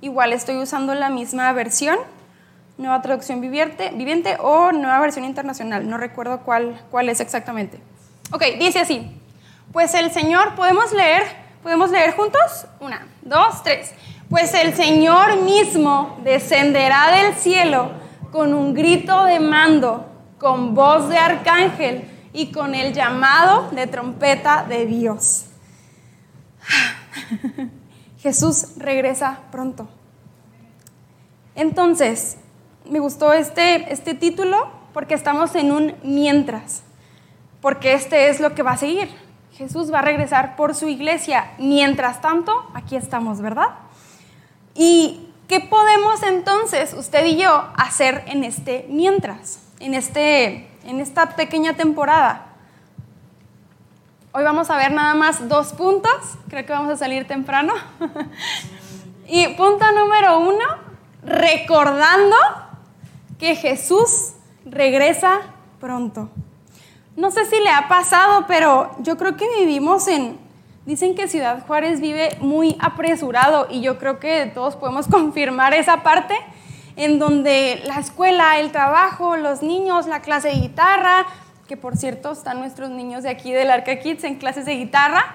Igual 0.01 0.31
estoy 0.31 0.57
usando 0.57 0.93
la 0.93 1.09
misma 1.09 1.51
versión, 1.51 1.97
nueva 2.79 3.03
traducción 3.03 3.41
viviente, 3.41 3.91
viviente 3.93 4.37
o 4.39 4.71
nueva 4.71 4.99
versión 4.99 5.25
internacional, 5.25 5.87
no 5.87 5.97
recuerdo 5.97 6.39
cuál, 6.39 6.81
cuál 6.89 7.09
es 7.09 7.19
exactamente. 7.19 7.79
Ok, 8.31 8.43
dice 8.57 8.79
así, 8.79 9.15
pues 9.71 9.93
el 9.93 10.09
Señor, 10.09 10.55
podemos 10.55 10.91
leer 10.91 11.49
¿Podemos 11.63 11.91
leer 11.91 12.15
juntos? 12.15 12.67
Una, 12.79 13.05
dos, 13.21 13.61
tres. 13.63 13.93
Pues 14.29 14.53
el 14.53 14.73
Señor 14.75 15.41
mismo 15.41 16.17
descenderá 16.23 17.11
del 17.11 17.35
cielo 17.35 17.91
con 18.31 18.53
un 18.53 18.73
grito 18.73 19.25
de 19.25 19.41
mando, 19.41 20.07
con 20.37 20.73
voz 20.73 21.09
de 21.09 21.17
arcángel 21.17 22.09
y 22.31 22.51
con 22.53 22.75
el 22.75 22.93
llamado 22.93 23.69
de 23.71 23.87
trompeta 23.87 24.63
de 24.63 24.85
Dios. 24.85 25.47
Jesús 28.19 28.77
regresa 28.77 29.39
pronto. 29.51 29.89
Entonces, 31.55 32.37
me 32.89 32.99
gustó 32.99 33.33
este, 33.33 33.91
este 33.91 34.13
título 34.13 34.69
porque 34.93 35.13
estamos 35.13 35.55
en 35.55 35.71
un 35.71 35.95
mientras, 36.03 36.83
porque 37.61 37.93
este 37.93 38.29
es 38.29 38.39
lo 38.39 38.55
que 38.55 38.63
va 38.63 38.71
a 38.71 38.77
seguir. 38.77 39.09
Jesús 39.53 39.93
va 39.93 39.99
a 39.99 40.01
regresar 40.01 40.55
por 40.55 40.73
su 40.73 40.87
iglesia. 40.87 41.51
Mientras 41.57 42.21
tanto, 42.21 42.69
aquí 42.73 42.95
estamos, 42.95 43.41
¿verdad? 43.41 43.69
¿Y 44.73 45.27
qué 45.47 45.59
podemos 45.59 46.23
entonces, 46.23 46.93
usted 46.93 47.25
y 47.25 47.37
yo, 47.37 47.65
hacer 47.75 48.23
en 48.27 48.43
este 48.43 48.85
mientras? 48.89 49.59
En 49.79 49.93
este, 49.93 50.69
en 50.85 50.99
esta 51.01 51.35
pequeña 51.35 51.73
temporada. 51.75 52.45
Hoy 54.31 54.43
vamos 54.43 54.69
a 54.69 54.77
ver 54.77 54.93
nada 54.93 55.13
más 55.15 55.49
dos 55.49 55.73
puntos, 55.73 56.13
creo 56.49 56.65
que 56.65 56.71
vamos 56.71 56.91
a 56.91 56.95
salir 56.95 57.27
temprano. 57.27 57.73
y 59.27 59.47
punto 59.49 59.91
número 59.91 60.39
uno, 60.39 60.65
recordando 61.23 62.35
que 63.39 63.55
Jesús 63.55 64.33
regresa 64.65 65.39
pronto. 65.79 66.29
No 67.15 67.31
sé 67.31 67.45
si 67.45 67.59
le 67.59 67.69
ha 67.69 67.87
pasado, 67.87 68.45
pero 68.47 68.91
yo 68.99 69.17
creo 69.17 69.35
que 69.35 69.47
vivimos 69.57 70.07
en, 70.07 70.37
dicen 70.85 71.15
que 71.15 71.27
Ciudad 71.27 71.65
Juárez 71.65 72.01
vive 72.01 72.37
muy 72.41 72.77
apresurado 72.79 73.67
y 73.69 73.81
yo 73.81 73.97
creo 73.97 74.19
que 74.19 74.45
todos 74.53 74.75
podemos 74.75 75.07
confirmar 75.11 75.73
esa 75.73 76.03
parte 76.03 76.35
en 76.95 77.17
donde 77.17 77.81
la 77.85 77.99
escuela, 77.99 78.59
el 78.59 78.71
trabajo, 78.71 79.37
los 79.37 79.63
niños, 79.63 80.05
la 80.05 80.21
clase 80.21 80.49
de 80.49 80.55
guitarra, 80.55 81.25
que 81.65 81.77
por 81.77 81.95
cierto 81.95 82.31
están 82.31 82.59
nuestros 82.59 82.89
niños 82.89 83.23
de 83.23 83.29
aquí 83.29 83.53
del 83.53 83.71
Arca 83.71 83.99
Kids 83.99 84.25
en 84.25 84.35
clases 84.35 84.65
de 84.65 84.75
guitarra. 84.75 85.33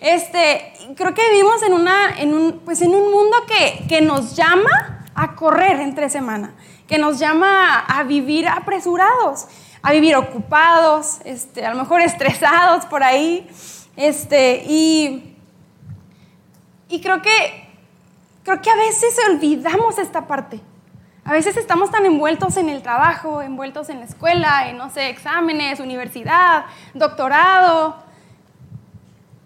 Este, 0.00 0.74
creo 0.94 1.14
que 1.14 1.22
vivimos 1.30 1.62
en, 1.62 1.72
una, 1.72 2.18
en, 2.18 2.34
un, 2.34 2.60
pues 2.64 2.82
en 2.82 2.94
un 2.94 3.10
mundo 3.10 3.36
que, 3.48 3.86
que 3.88 4.02
nos 4.02 4.36
llama 4.36 5.06
a 5.14 5.34
correr 5.34 5.80
entre 5.80 6.10
semana, 6.10 6.54
que 6.86 6.98
nos 6.98 7.18
llama 7.18 7.80
a 7.80 8.02
vivir 8.04 8.48
apresurados, 8.48 9.46
a 9.82 9.92
vivir 9.92 10.16
ocupados, 10.16 11.18
este, 11.24 11.64
a 11.64 11.74
lo 11.74 11.80
mejor 11.82 12.00
estresados 12.00 12.86
por 12.86 13.02
ahí. 13.02 13.48
Este, 13.96 14.64
y, 14.66 15.36
y 16.88 17.00
creo, 17.00 17.22
que, 17.22 17.68
creo 18.44 18.60
que 18.60 18.70
a 18.70 18.76
veces 18.76 19.16
olvidamos 19.28 19.98
esta 19.98 20.26
parte. 20.26 20.60
A 21.24 21.32
veces 21.32 21.56
estamos 21.56 21.90
tan 21.90 22.06
envueltos 22.06 22.56
en 22.56 22.68
el 22.68 22.82
trabajo, 22.82 23.42
envueltos 23.42 23.88
en 23.88 23.98
la 23.98 24.04
escuela, 24.04 24.68
en, 24.68 24.76
no 24.76 24.90
sé, 24.90 25.08
exámenes, 25.08 25.80
universidad, 25.80 26.66
doctorado, 26.94 27.96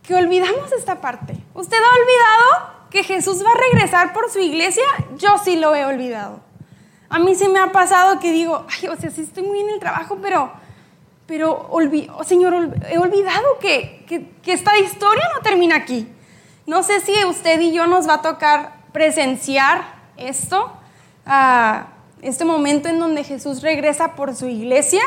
que 0.02 0.14
olvidamos 0.14 0.73
esta 0.73 1.00
parte. 1.00 1.35
¿Usted 1.54 1.78
ha 1.78 2.00
olvidado 2.00 2.88
que 2.90 3.02
Jesús 3.02 3.42
va 3.42 3.50
a 3.50 3.73
regresar 3.73 4.12
por 4.12 4.30
su 4.30 4.40
iglesia? 4.40 4.85
Yo 5.16 5.38
sí 5.38 5.56
lo 5.56 5.75
he 5.75 5.87
olvidado. 5.87 6.50
A 7.11 7.19
mí 7.19 7.35
sí 7.35 7.49
me 7.49 7.59
ha 7.59 7.73
pasado 7.73 8.21
que 8.21 8.31
digo, 8.31 8.64
ay, 8.69 8.88
o 8.88 8.97
sea, 8.97 9.11
sí 9.11 9.23
estoy 9.23 9.43
muy 9.43 9.59
en 9.59 9.71
el 9.71 9.81
trabajo, 9.81 10.19
pero, 10.23 10.52
pero, 11.26 11.69
oh, 11.69 12.25
Señor, 12.25 12.73
he 12.88 12.99
olvidado 12.99 13.59
que, 13.61 14.07
que, 14.07 14.52
esta 14.52 14.79
historia 14.79 15.25
no 15.35 15.43
termina 15.43 15.75
aquí. 15.75 16.07
No 16.67 16.85
sé 16.85 17.00
si 17.00 17.12
usted 17.25 17.61
y 17.61 17.73
yo 17.73 17.88
nos 17.88 18.09
va 18.09 18.14
a 18.14 18.23
tocar 18.23 18.75
presenciar 18.93 19.93
esto 20.17 20.73
a 21.26 21.88
este 22.23 22.45
momento 22.45 22.88
en 22.88 23.00
donde 23.00 23.25
Jesús 23.25 23.61
regresa 23.61 24.14
por 24.14 24.37
su 24.37 24.47
iglesia 24.47 25.02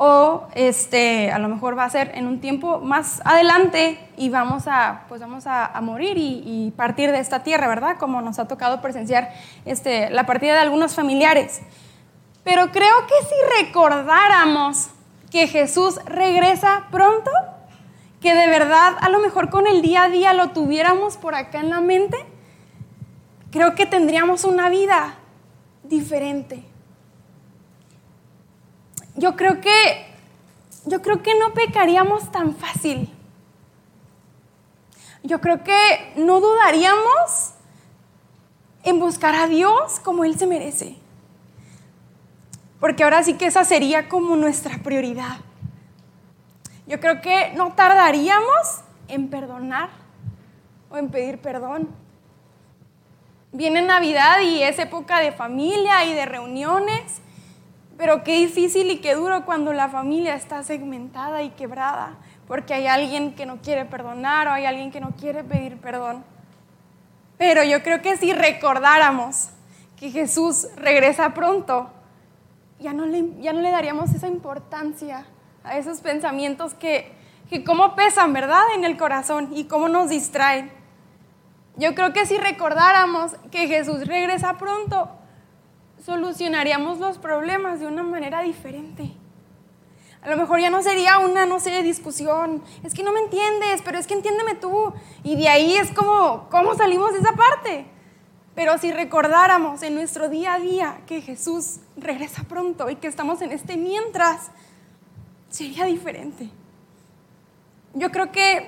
o 0.00 0.46
este, 0.54 1.32
a 1.32 1.40
lo 1.40 1.48
mejor 1.48 1.76
va 1.76 1.84
a 1.84 1.90
ser 1.90 2.12
en 2.14 2.28
un 2.28 2.40
tiempo 2.40 2.78
más 2.78 3.20
adelante 3.24 3.98
y 4.16 4.30
vamos 4.30 4.68
a, 4.68 5.02
pues 5.08 5.20
vamos 5.20 5.44
a, 5.48 5.72
morir 5.82 6.16
y, 6.16 6.72
partir 6.76 7.10
de 7.10 7.18
esta 7.18 7.42
tierra, 7.42 7.66
¿verdad? 7.66 7.96
Como 7.98 8.22
nos 8.22 8.38
ha 8.38 8.46
tocado 8.46 8.80
presenciar 8.80 9.32
este, 9.64 10.08
la 10.10 10.24
partida 10.24 10.52
de 10.52 10.60
algunos 10.60 10.94
familiares. 10.94 11.62
Pero 12.44 12.70
creo 12.70 12.94
que 13.08 13.26
si 13.26 13.64
recordáramos 13.64 14.90
que 15.32 15.48
Jesús 15.48 15.98
regresa 16.04 16.86
pronto, 16.92 17.32
que 18.20 18.36
de 18.36 18.46
verdad 18.46 18.94
a 19.00 19.08
lo 19.08 19.18
mejor 19.18 19.50
con 19.50 19.66
el 19.66 19.82
día 19.82 20.04
a 20.04 20.08
día 20.08 20.32
lo 20.32 20.50
tuviéramos 20.50 21.16
por 21.16 21.34
acá 21.34 21.58
en 21.58 21.70
la 21.70 21.80
mente, 21.80 22.18
creo 23.50 23.74
que 23.74 23.84
tendríamos 23.84 24.44
una 24.44 24.68
vida 24.70 25.16
diferente. 25.82 26.67
Yo 29.18 29.36
creo 29.36 29.60
que 29.60 30.06
yo 30.86 31.02
creo 31.02 31.22
que 31.22 31.38
no 31.38 31.52
pecaríamos 31.52 32.30
tan 32.32 32.54
fácil. 32.54 33.14
Yo 35.22 35.40
creo 35.40 35.62
que 35.62 36.12
no 36.16 36.40
dudaríamos 36.40 37.54
en 38.84 38.98
buscar 38.98 39.34
a 39.34 39.48
Dios 39.48 40.00
como 40.00 40.24
Él 40.24 40.38
se 40.38 40.46
merece. 40.46 40.96
Porque 42.80 43.04
ahora 43.04 43.22
sí 43.22 43.34
que 43.34 43.46
esa 43.46 43.64
sería 43.64 44.08
como 44.08 44.36
nuestra 44.36 44.78
prioridad. 44.78 45.38
Yo 46.86 47.00
creo 47.00 47.20
que 47.20 47.52
no 47.54 47.74
tardaríamos 47.74 48.82
en 49.08 49.28
perdonar 49.28 49.90
o 50.90 50.96
en 50.96 51.10
pedir 51.10 51.38
perdón. 51.38 51.88
Viene 53.52 53.82
Navidad 53.82 54.40
y 54.40 54.62
es 54.62 54.78
época 54.78 55.18
de 55.20 55.32
familia 55.32 56.04
y 56.04 56.14
de 56.14 56.24
reuniones, 56.24 57.20
pero 57.98 58.22
qué 58.22 58.36
difícil 58.36 58.90
y 58.92 59.00
qué 59.00 59.16
duro 59.16 59.44
cuando 59.44 59.72
la 59.72 59.88
familia 59.88 60.36
está 60.36 60.62
segmentada 60.62 61.42
y 61.42 61.50
quebrada, 61.50 62.14
porque 62.46 62.72
hay 62.72 62.86
alguien 62.86 63.34
que 63.34 63.44
no 63.44 63.60
quiere 63.60 63.84
perdonar 63.84 64.46
o 64.46 64.52
hay 64.52 64.66
alguien 64.66 64.92
que 64.92 65.00
no 65.00 65.10
quiere 65.16 65.42
pedir 65.42 65.76
perdón. 65.78 66.24
Pero 67.36 67.64
yo 67.64 67.82
creo 67.82 68.00
que 68.00 68.16
si 68.16 68.32
recordáramos 68.32 69.50
que 69.96 70.10
Jesús 70.10 70.68
regresa 70.76 71.34
pronto, 71.34 71.90
ya 72.78 72.92
no 72.92 73.04
le, 73.04 73.32
ya 73.40 73.52
no 73.52 73.60
le 73.60 73.72
daríamos 73.72 74.14
esa 74.14 74.28
importancia 74.28 75.26
a 75.64 75.76
esos 75.76 76.00
pensamientos 76.00 76.74
que, 76.74 77.12
que 77.50 77.64
cómo 77.64 77.96
pesan, 77.96 78.32
¿verdad? 78.32 78.62
En 78.76 78.84
el 78.84 78.96
corazón 78.96 79.50
y 79.52 79.64
cómo 79.64 79.88
nos 79.88 80.08
distraen. 80.08 80.70
Yo 81.76 81.96
creo 81.96 82.12
que 82.12 82.26
si 82.26 82.38
recordáramos 82.38 83.32
que 83.50 83.66
Jesús 83.66 84.06
regresa 84.06 84.56
pronto, 84.56 85.17
solucionaríamos 86.08 87.00
los 87.00 87.18
problemas 87.18 87.80
de 87.80 87.86
una 87.86 88.02
manera 88.02 88.40
diferente. 88.40 89.12
A 90.22 90.30
lo 90.30 90.38
mejor 90.38 90.58
ya 90.58 90.70
no 90.70 90.82
sería 90.82 91.18
una, 91.18 91.44
no 91.44 91.60
sé, 91.60 91.82
discusión. 91.82 92.62
Es 92.82 92.94
que 92.94 93.02
no 93.02 93.12
me 93.12 93.20
entiendes, 93.20 93.82
pero 93.84 93.98
es 93.98 94.06
que 94.06 94.14
entiéndeme 94.14 94.54
tú. 94.54 94.94
Y 95.22 95.36
de 95.36 95.48
ahí 95.50 95.76
es 95.76 95.92
como, 95.92 96.48
¿cómo 96.50 96.74
salimos 96.74 97.12
de 97.12 97.18
esa 97.18 97.32
parte? 97.34 97.84
Pero 98.54 98.78
si 98.78 98.90
recordáramos 98.90 99.82
en 99.82 99.94
nuestro 99.94 100.30
día 100.30 100.54
a 100.54 100.58
día 100.58 101.00
que 101.06 101.20
Jesús 101.20 101.80
regresa 101.98 102.42
pronto 102.44 102.88
y 102.88 102.96
que 102.96 103.06
estamos 103.06 103.42
en 103.42 103.52
este 103.52 103.76
mientras, 103.76 104.50
sería 105.50 105.84
diferente. 105.84 106.48
Yo 107.92 108.10
creo 108.10 108.32
que 108.32 108.66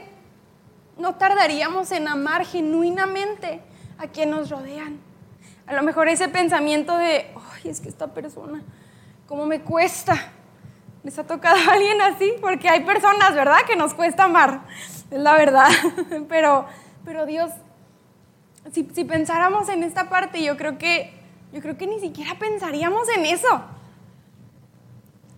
no 0.98 1.14
tardaríamos 1.14 1.90
en 1.92 2.06
amar 2.06 2.44
genuinamente 2.44 3.62
a 3.96 4.08
quien 4.08 4.28
nos 4.28 4.50
rodean. 4.50 5.09
A 5.70 5.74
lo 5.74 5.84
mejor 5.84 6.08
ese 6.08 6.28
pensamiento 6.28 6.96
de, 6.96 7.32
ay, 7.36 7.70
es 7.70 7.80
que 7.80 7.88
esta 7.88 8.08
persona, 8.08 8.60
¿cómo 9.28 9.46
me 9.46 9.60
cuesta? 9.60 10.32
¿Les 11.04 11.16
ha 11.16 11.24
tocado 11.24 11.56
a 11.56 11.74
alguien 11.74 12.00
así? 12.00 12.32
Porque 12.40 12.68
hay 12.68 12.80
personas, 12.80 13.36
¿verdad?, 13.36 13.58
que 13.68 13.76
nos 13.76 13.94
cuesta 13.94 14.24
amar, 14.24 14.62
es 15.12 15.20
la 15.20 15.34
verdad. 15.34 15.68
Pero, 16.28 16.66
pero 17.04 17.24
Dios, 17.24 17.52
si, 18.72 18.88
si 18.92 19.04
pensáramos 19.04 19.68
en 19.68 19.84
esta 19.84 20.08
parte, 20.08 20.42
yo 20.42 20.56
creo 20.56 20.76
que, 20.76 21.14
yo 21.52 21.60
creo 21.60 21.78
que 21.78 21.86
ni 21.86 22.00
siquiera 22.00 22.36
pensaríamos 22.36 23.08
en 23.16 23.26
eso. 23.26 23.62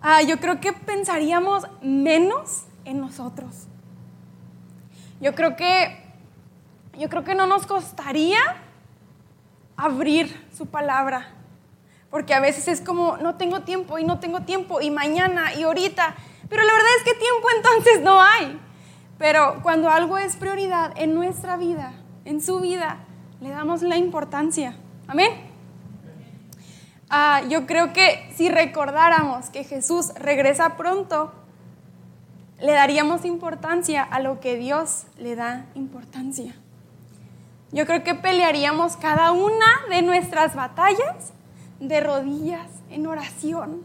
Ah, 0.01 0.23
yo 0.23 0.39
creo 0.39 0.59
que 0.59 0.73
pensaríamos 0.73 1.67
menos 1.83 2.63
en 2.85 2.99
nosotros. 2.99 3.67
Yo 5.21 5.35
creo 5.35 5.55
que, 5.55 5.95
yo 6.97 7.07
creo 7.07 7.23
que 7.23 7.35
no 7.35 7.45
nos 7.45 7.67
costaría 7.67 8.62
abrir 9.77 10.47
su 10.55 10.67
palabra, 10.67 11.27
porque 12.09 12.33
a 12.33 12.39
veces 12.39 12.67
es 12.67 12.81
como, 12.81 13.17
no 13.17 13.35
tengo 13.35 13.61
tiempo 13.61 13.97
y 13.97 14.05
no 14.05 14.19
tengo 14.19 14.41
tiempo 14.41 14.81
y 14.81 14.91
mañana 14.91 15.53
y 15.53 15.63
ahorita, 15.63 16.15
pero 16.49 16.63
la 16.63 16.73
verdad 16.73 16.91
es 16.97 17.03
que 17.03 17.19
tiempo 17.19 17.47
entonces 17.55 18.01
no 18.01 18.21
hay. 18.21 18.59
Pero 19.17 19.59
cuando 19.63 19.89
algo 19.89 20.17
es 20.17 20.35
prioridad 20.35 20.93
en 20.95 21.13
nuestra 21.13 21.57
vida, 21.57 21.93
en 22.25 22.41
su 22.41 22.59
vida, 22.59 22.99
le 23.41 23.49
damos 23.49 23.81
la 23.81 23.97
importancia. 23.97 24.75
Amén. 25.07 25.31
Ah, 27.09 27.41
yo 27.47 27.65
creo 27.67 27.93
que 27.93 28.29
si 28.35 28.49
recordáramos 28.49 29.49
que 29.49 29.63
Jesús 29.63 30.13
regresa 30.15 30.77
pronto, 30.77 31.31
le 32.59 32.71
daríamos 32.71 33.25
importancia 33.25 34.03
a 34.03 34.19
lo 34.19 34.39
que 34.39 34.57
Dios 34.57 35.05
le 35.17 35.35
da 35.35 35.65
importancia. 35.75 36.55
Yo 37.73 37.85
creo 37.85 38.03
que 38.03 38.15
pelearíamos 38.15 38.95
cada 38.97 39.31
una 39.31 39.65
de 39.89 40.01
nuestras 40.01 40.55
batallas 40.55 41.33
de 41.79 41.99
rodillas 41.99 42.69
en 42.89 43.07
oración, 43.07 43.83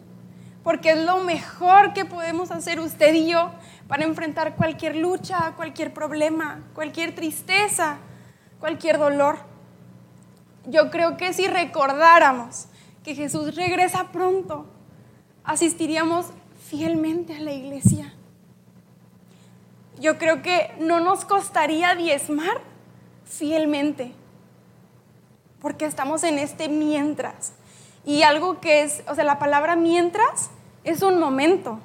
porque 0.63 0.91
es 0.91 0.99
lo 0.99 1.19
mejor 1.19 1.95
que 1.95 2.05
podemos 2.05 2.51
hacer 2.51 2.79
usted 2.79 3.15
y 3.15 3.29
yo 3.29 3.51
para 3.89 4.05
enfrentar 4.05 4.55
cualquier 4.55 4.95
lucha, 4.97 5.55
cualquier 5.57 5.93
problema, 5.93 6.61
cualquier 6.75 7.15
tristeza, 7.15 7.97
cualquier 8.61 8.99
dolor. 8.99 9.39
Yo 10.67 10.91
creo 10.91 11.17
que 11.17 11.33
si 11.33 11.49
recordáramos 11.49 12.67
que 13.03 13.15
Jesús 13.15 13.57
regresa 13.57 14.13
pronto, 14.13 14.67
asistiríamos 15.43 16.27
fielmente 16.69 17.35
a 17.35 17.41
la 17.41 17.53
iglesia 17.53 18.13
yo 20.01 20.19
creo 20.19 20.43
que 20.43 20.71
no 20.81 21.01
nos 21.01 21.25
costaría 21.25 21.95
diezmar 21.95 22.61
fielmente, 23.29 24.13
porque 25.61 25.85
estamos 25.85 26.25
en 26.25 26.39
este 26.39 26.69
mientras. 26.69 27.53
Y 28.05 28.23
algo 28.23 28.61
que 28.61 28.83
es, 28.83 29.03
o 29.09 29.15
sea, 29.15 29.25
la 29.25 29.39
palabra 29.39 29.77
mientras 29.77 30.51
es 30.85 31.03
un 31.03 31.19
momento. 31.19 31.81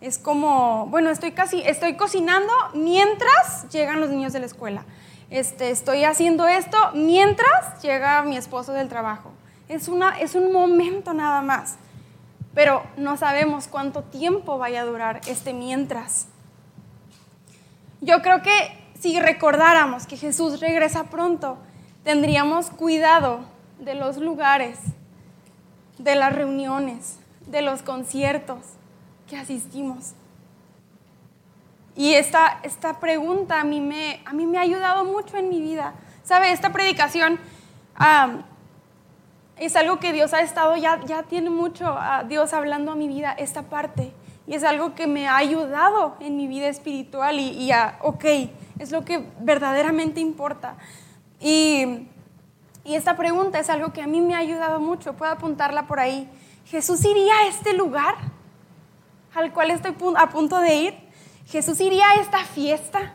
Es 0.00 0.18
como, 0.18 0.86
bueno, 0.86 1.10
estoy 1.10 1.32
casi, 1.32 1.60
estoy 1.62 1.96
cocinando 1.96 2.52
mientras 2.74 3.68
llegan 3.70 4.00
los 4.00 4.10
niños 4.10 4.32
de 4.32 4.40
la 4.40 4.46
escuela. 4.46 4.84
Este, 5.30 5.70
estoy 5.70 6.04
haciendo 6.04 6.46
esto 6.46 6.76
mientras 6.94 7.82
llega 7.82 8.22
mi 8.22 8.36
esposo 8.36 8.72
del 8.72 8.88
trabajo. 8.88 9.30
Es, 9.68 9.88
una, 9.88 10.18
es 10.20 10.34
un 10.34 10.52
momento 10.52 11.12
nada 11.12 11.42
más. 11.42 11.76
Pero 12.54 12.82
no 12.96 13.16
sabemos 13.16 13.68
cuánto 13.68 14.02
tiempo 14.02 14.58
vaya 14.58 14.82
a 14.82 14.84
durar 14.84 15.20
este 15.26 15.52
mientras. 15.52 16.26
Yo 18.00 18.22
creo 18.22 18.42
que 18.42 18.52
si 19.00 19.18
recordáramos 19.20 20.06
que 20.06 20.16
Jesús 20.16 20.60
regresa 20.60 21.04
pronto, 21.04 21.58
tendríamos 22.02 22.70
cuidado 22.70 23.40
de 23.78 23.94
los 23.94 24.16
lugares, 24.16 24.78
de 25.98 26.14
las 26.14 26.34
reuniones, 26.34 27.18
de 27.46 27.62
los 27.62 27.82
conciertos 27.82 28.58
que 29.28 29.36
asistimos. 29.36 30.14
Y 31.94 32.14
esta, 32.14 32.60
esta 32.62 33.00
pregunta 33.00 33.60
a 33.60 33.64
mí, 33.64 33.80
me, 33.80 34.20
a 34.24 34.32
mí 34.32 34.46
me 34.46 34.58
ha 34.58 34.62
ayudado 34.62 35.04
mucho 35.04 35.36
en 35.36 35.48
mi 35.48 35.60
vida. 35.60 35.94
¿Sabe? 36.22 36.52
Esta 36.52 36.72
predicación 36.72 37.38
es 39.56 39.74
algo 39.76 39.98
que 39.98 40.12
Dios 40.12 40.32
ha 40.34 40.40
estado, 40.40 40.76
ya, 40.76 41.00
ya 41.06 41.24
tiene 41.24 41.50
mucho 41.50 41.86
a 41.86 42.22
Dios 42.22 42.52
hablando 42.52 42.92
a 42.92 42.94
mi 42.94 43.08
vida, 43.08 43.32
esta 43.32 43.62
parte. 43.62 44.12
Y 44.46 44.54
es 44.54 44.64
algo 44.64 44.94
que 44.94 45.06
me 45.06 45.26
ha 45.26 45.36
ayudado 45.36 46.16
en 46.20 46.36
mi 46.36 46.46
vida 46.46 46.68
espiritual 46.68 47.38
y, 47.40 47.48
y 47.48 47.72
a, 47.72 47.98
ok, 48.00 48.24
es 48.78 48.90
lo 48.90 49.04
que 49.04 49.24
verdaderamente 49.40 50.20
importa. 50.20 50.76
Y, 51.40 52.08
y 52.84 52.94
esta 52.94 53.16
pregunta 53.16 53.58
es 53.58 53.70
algo 53.70 53.92
que 53.92 54.02
a 54.02 54.06
mí 54.06 54.20
me 54.20 54.34
ha 54.34 54.38
ayudado 54.38 54.80
mucho, 54.80 55.14
puedo 55.14 55.32
apuntarla 55.32 55.86
por 55.86 56.00
ahí. 56.00 56.28
¿Jesús 56.64 57.04
iría 57.04 57.34
a 57.34 57.46
este 57.46 57.72
lugar 57.72 58.14
al 59.34 59.52
cual 59.52 59.70
estoy 59.70 59.94
a 60.16 60.28
punto 60.28 60.58
de 60.58 60.74
ir? 60.74 60.94
¿Jesús 61.46 61.80
iría 61.80 62.10
a 62.10 62.14
esta 62.16 62.44
fiesta? 62.44 63.14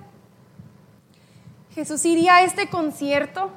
¿Jesús 1.76 2.06
iría 2.06 2.38
a 2.38 2.42
este 2.44 2.70
concierto? 2.70 3.52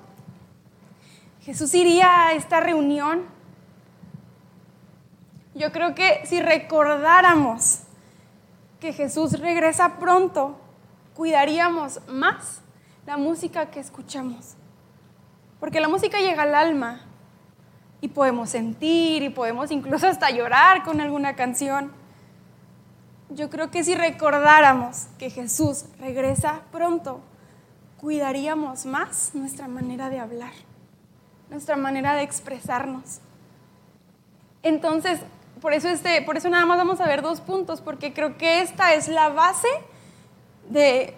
¿Jesús 1.43 1.75
iría 1.75 2.29
a 2.29 2.33
esta 2.33 2.61
reunión? 2.61 3.25
Yo 5.55 5.73
creo 5.73 5.95
que 5.95 6.21
si 6.27 6.41
recordáramos 6.41 7.81
que 8.81 8.93
Jesús 8.93 9.39
regresa 9.39 9.99
pronto, 9.99 10.59
cuidaríamos 11.17 12.01
más 12.09 12.61
la 13.07 13.17
música 13.17 13.71
que 13.71 13.81
escuchamos. 13.81 14.55
Porque 15.59 15.81
la 15.81 15.89
música 15.89 16.19
llega 16.19 16.43
al 16.43 16.55
alma 16.55 17.01
y 18.03 18.09
podemos 18.09 18.51
sentir 18.51 19.23
y 19.23 19.31
podemos 19.31 19.71
incluso 19.71 20.07
hasta 20.07 20.31
llorar 20.31 20.83
con 20.83 21.01
alguna 21.01 21.35
canción. 21.35 21.91
Yo 23.31 23.49
creo 23.49 23.71
que 23.71 23.83
si 23.83 23.95
recordáramos 23.95 25.07
que 25.19 25.31
Jesús 25.31 25.87
regresa 25.99 26.61
pronto, 26.71 27.21
cuidaríamos 27.99 28.85
más 28.85 29.31
nuestra 29.35 29.67
manera 29.67 30.11
de 30.11 30.21
hablar, 30.21 30.53
nuestra 31.49 31.77
manera 31.77 32.15
de 32.15 32.23
expresarnos. 32.23 33.21
Entonces, 34.63 35.21
por 35.63 35.73
eso, 35.73 35.89
este, 35.89 36.21
por 36.23 36.37
eso 36.37 36.51
nada 36.51 36.67
más 36.67 36.77
vamos 36.77 37.01
a 37.01 37.07
ver 37.07 37.23
dos 37.23 37.41
puntos, 37.41 37.81
porque 37.81 38.13
creo 38.13 38.37
que 38.37 38.61
esta 38.61 38.93
es 38.93 39.09
la 39.09 39.31
base 39.31 39.69
de, 40.71 41.15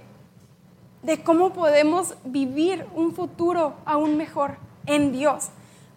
de 1.03 1.23
cómo 1.23 1.53
podemos 1.53 2.15
vivir 2.25 2.87
un 2.95 3.15
futuro 3.15 3.75
aún 3.85 4.17
mejor 4.17 4.57
en 4.87 5.13
Dios, 5.13 5.49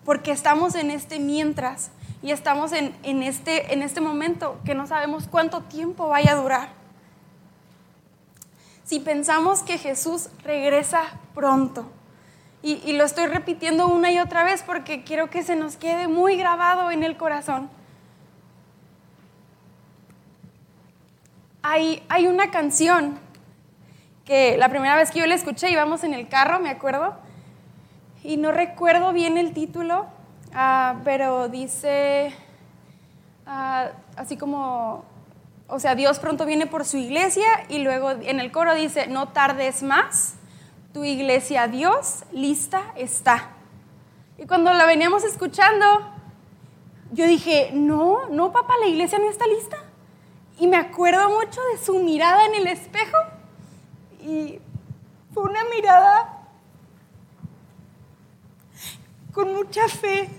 porque 0.06 0.32
estamos 0.32 0.76
en 0.76 0.92
este 0.92 1.20
mientras 1.20 1.92
y 2.22 2.32
estamos 2.32 2.72
en, 2.72 2.96
en, 3.04 3.24
este, 3.24 3.74
en 3.74 3.82
este 3.82 4.02
momento 4.02 4.60
que 4.64 4.76
no 4.76 4.86
sabemos 4.88 5.28
cuánto 5.28 5.62
tiempo 5.62 6.08
vaya 6.08 6.34
a 6.34 6.36
durar. 6.36 6.70
Si 8.84 9.00
pensamos 9.00 9.64
que 9.64 9.78
Jesús 9.78 10.30
regresa 10.44 11.02
pronto, 11.34 11.86
y, 12.64 12.74
y, 12.86 12.94
lo 12.94 13.06
estoy 13.06 13.26
repitiendo 13.26 13.88
una 13.88 14.12
y 14.12 14.20
otra 14.20 14.44
vez 14.44 14.62
porque 14.62 15.04
quiero 15.04 15.32
que 15.32 15.42
se 15.42 15.56
nos 15.56 15.78
quede 15.78 16.08
muy 16.08 16.38
grabado 16.38 16.92
en 16.92 17.02
el 17.02 17.18
corazón. 17.18 17.72
Hay, 21.64 22.04
hay 22.08 22.28
una 22.28 22.52
canción 22.52 23.18
la 24.32 24.70
primera 24.70 24.96
vez 24.96 25.12
que 25.12 25.20
yo 25.20 25.26
la 25.26 25.36
escuché 25.36 25.70
íbamos 25.70 26.06
en 26.06 26.14
el 26.14 26.30
carro, 26.30 26.62
me 26.62 26.70
acuerdo, 26.70 27.16
y 28.24 28.38
no 28.38 28.54
recuerdo 28.54 29.12
bien 29.12 29.38
el 29.38 29.54
título, 29.54 30.06
uh, 30.54 30.98
pero 31.04 31.50
dice 31.50 32.34
uh, 33.46 33.90
así 34.16 34.38
como, 34.38 35.04
o 35.68 35.80
sea, 35.80 35.96
Dios 35.96 36.20
pronto 36.20 36.46
viene 36.46 36.66
por 36.66 36.86
su 36.86 36.96
iglesia 36.96 37.46
y 37.68 37.80
luego 37.80 38.12
en 38.12 38.40
el 38.40 38.54
coro 38.54 38.74
dice, 38.74 39.08
no 39.08 39.28
tardes 39.30 39.84
más, 39.84 40.36
tu 40.94 41.04
iglesia 41.04 41.68
Dios 41.68 42.24
lista 42.32 42.94
está. 42.96 43.50
Y 44.38 44.46
cuando 44.46 44.72
la 44.72 44.86
veníamos 44.86 45.26
escuchando, 45.26 45.86
yo 47.12 47.28
dije, 47.28 47.72
no, 47.74 48.30
no, 48.30 48.54
papá, 48.54 48.76
la 48.80 48.88
iglesia 48.88 49.20
no 49.20 49.30
está 49.30 49.46
lista. 49.46 49.78
Y 50.58 50.68
me 50.68 50.78
acuerdo 50.78 51.30
mucho 51.30 51.60
de 51.74 51.84
su 51.84 52.00
mirada 52.00 52.46
en 52.46 52.56
el 52.56 52.68
espejo 52.68 53.18
y 54.22 54.60
fue 55.34 55.44
una 55.44 55.64
mirada 55.66 56.42
con 59.34 59.54
mucha 59.54 59.88
fe 59.88 60.30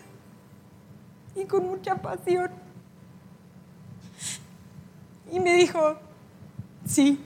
y 1.34 1.44
con 1.44 1.66
mucha 1.66 1.96
pasión. 1.96 2.50
Y 5.30 5.40
me 5.40 5.54
dijo, 5.54 5.96
sí, 6.84 7.24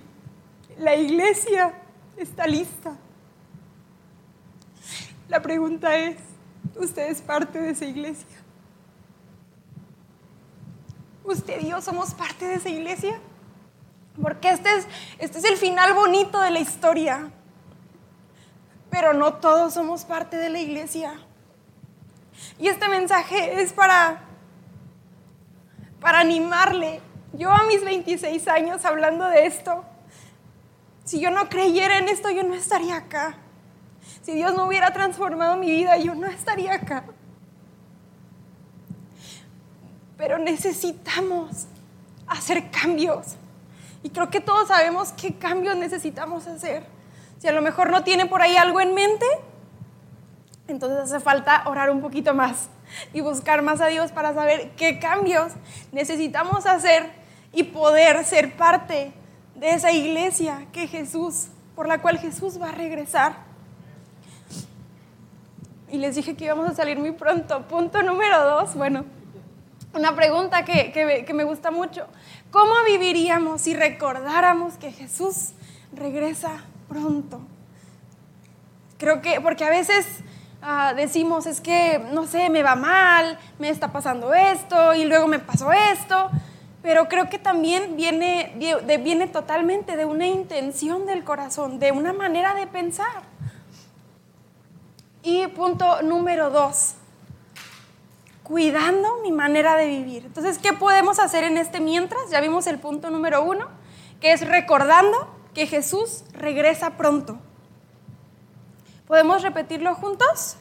la 0.78 0.94
iglesia 0.94 1.74
está 2.16 2.46
lista. 2.46 2.96
La 5.28 5.42
pregunta 5.42 5.96
es, 5.96 6.16
¿usted 6.76 7.10
es 7.10 7.20
parte 7.20 7.60
de 7.60 7.70
esa 7.70 7.84
iglesia? 7.84 8.36
¿Usted 11.24 11.60
y 11.60 11.70
yo 11.70 11.82
somos 11.82 12.14
parte 12.14 12.46
de 12.46 12.54
esa 12.54 12.68
iglesia? 12.68 13.18
Porque 14.20 14.50
este 14.50 14.74
es, 14.74 14.86
este 15.18 15.38
es 15.38 15.44
el 15.44 15.56
final 15.56 15.92
bonito 15.94 16.40
de 16.40 16.50
la 16.50 16.60
historia. 16.60 17.30
Pero 18.90 19.12
no 19.12 19.34
todos 19.34 19.74
somos 19.74 20.04
parte 20.04 20.36
de 20.36 20.48
la 20.48 20.58
iglesia. 20.58 21.14
Y 22.58 22.68
este 22.68 22.88
mensaje 22.88 23.60
es 23.60 23.72
para, 23.72 24.22
para 26.00 26.20
animarle. 26.20 27.00
Yo 27.32 27.50
a 27.50 27.64
mis 27.64 27.84
26 27.84 28.48
años 28.48 28.84
hablando 28.84 29.26
de 29.26 29.46
esto, 29.46 29.84
si 31.04 31.20
yo 31.20 31.30
no 31.30 31.48
creyera 31.48 31.98
en 31.98 32.08
esto, 32.08 32.30
yo 32.30 32.42
no 32.42 32.54
estaría 32.54 32.96
acá. 32.96 33.36
Si 34.22 34.32
Dios 34.32 34.54
no 34.54 34.66
hubiera 34.66 34.92
transformado 34.92 35.56
mi 35.56 35.70
vida, 35.70 35.96
yo 35.98 36.14
no 36.14 36.26
estaría 36.26 36.74
acá. 36.74 37.04
Pero 40.16 40.38
necesitamos 40.38 41.66
hacer 42.26 42.70
cambios. 42.70 43.36
Y 44.06 44.10
creo 44.10 44.30
que 44.30 44.40
todos 44.40 44.68
sabemos 44.68 45.10
qué 45.20 45.34
cambios 45.34 45.74
necesitamos 45.74 46.46
hacer. 46.46 46.84
Si 47.40 47.48
a 47.48 47.52
lo 47.52 47.60
mejor 47.60 47.90
no 47.90 48.04
tiene 48.04 48.26
por 48.26 48.40
ahí 48.40 48.56
algo 48.56 48.80
en 48.80 48.94
mente, 48.94 49.26
entonces 50.68 51.00
hace 51.00 51.18
falta 51.18 51.64
orar 51.66 51.90
un 51.90 52.00
poquito 52.00 52.32
más 52.32 52.68
y 53.12 53.20
buscar 53.20 53.62
más 53.62 53.80
a 53.80 53.88
Dios 53.88 54.12
para 54.12 54.32
saber 54.32 54.70
qué 54.76 55.00
cambios 55.00 55.54
necesitamos 55.90 56.66
hacer 56.66 57.10
y 57.52 57.64
poder 57.64 58.24
ser 58.24 58.56
parte 58.56 59.12
de 59.56 59.70
esa 59.70 59.90
iglesia 59.90 60.68
que 60.72 60.86
Jesús, 60.86 61.48
por 61.74 61.88
la 61.88 62.00
cual 62.00 62.20
Jesús 62.20 62.62
va 62.62 62.68
a 62.68 62.72
regresar. 62.72 63.38
Y 65.90 65.98
les 65.98 66.14
dije 66.14 66.36
que 66.36 66.44
íbamos 66.44 66.70
a 66.70 66.76
salir 66.76 66.96
muy 66.96 67.10
pronto. 67.10 67.62
Punto 67.62 68.00
número 68.04 68.40
dos, 68.44 68.76
bueno, 68.76 69.04
una 69.96 70.14
pregunta 70.14 70.64
que, 70.64 70.92
que, 71.26 71.34
me 71.34 71.44
gusta 71.44 71.70
mucho. 71.70 72.06
¿Cómo 72.56 72.72
viviríamos 72.86 73.60
si 73.60 73.74
recordáramos 73.74 74.78
que 74.78 74.90
Jesús 74.90 75.50
regresa 75.92 76.64
pronto? 76.88 77.38
Creo 78.96 79.20
que, 79.20 79.42
porque 79.42 79.66
a 79.66 79.68
veces 79.68 80.06
ah, 80.62 80.94
decimos, 80.96 81.44
es 81.44 81.60
que, 81.60 81.98
no 82.14 82.26
sé, 82.26 82.48
me 82.48 82.62
va 82.62 82.74
mal, 82.74 83.38
me 83.58 83.68
está 83.68 83.92
pasando 83.92 84.32
esto 84.32 84.94
y 84.94 85.04
luego 85.04 85.26
me 85.26 85.38
pasó 85.38 85.70
esto, 85.70 86.30
pero 86.80 87.08
creo 87.08 87.28
que 87.28 87.38
también 87.38 87.94
viene, 87.94 88.54
viene 89.02 89.26
totalmente 89.26 89.94
de 89.94 90.06
una 90.06 90.26
intención 90.26 91.04
del 91.04 91.24
corazón, 91.24 91.78
de 91.78 91.92
una 91.92 92.14
manera 92.14 92.54
de 92.54 92.66
pensar. 92.66 93.20
Y 95.22 95.46
punto 95.48 96.00
número 96.00 96.48
dos, 96.48 96.94
cuidando 98.46 99.18
mi 99.24 99.32
manera 99.32 99.74
de 99.74 99.88
vivir. 99.88 100.24
Entonces, 100.24 100.58
¿qué 100.58 100.72
podemos 100.72 101.18
hacer 101.18 101.42
en 101.42 101.58
este 101.58 101.80
mientras? 101.80 102.30
Ya 102.30 102.40
vimos 102.40 102.68
el 102.68 102.78
punto 102.78 103.10
número 103.10 103.42
uno, 103.42 103.66
que 104.20 104.32
es 104.32 104.46
recordando 104.46 105.28
que 105.52 105.66
Jesús 105.66 106.22
regresa 106.32 106.96
pronto. 106.96 107.38
¿Podemos 109.08 109.42
repetirlo 109.42 109.96
juntos? 109.96 110.58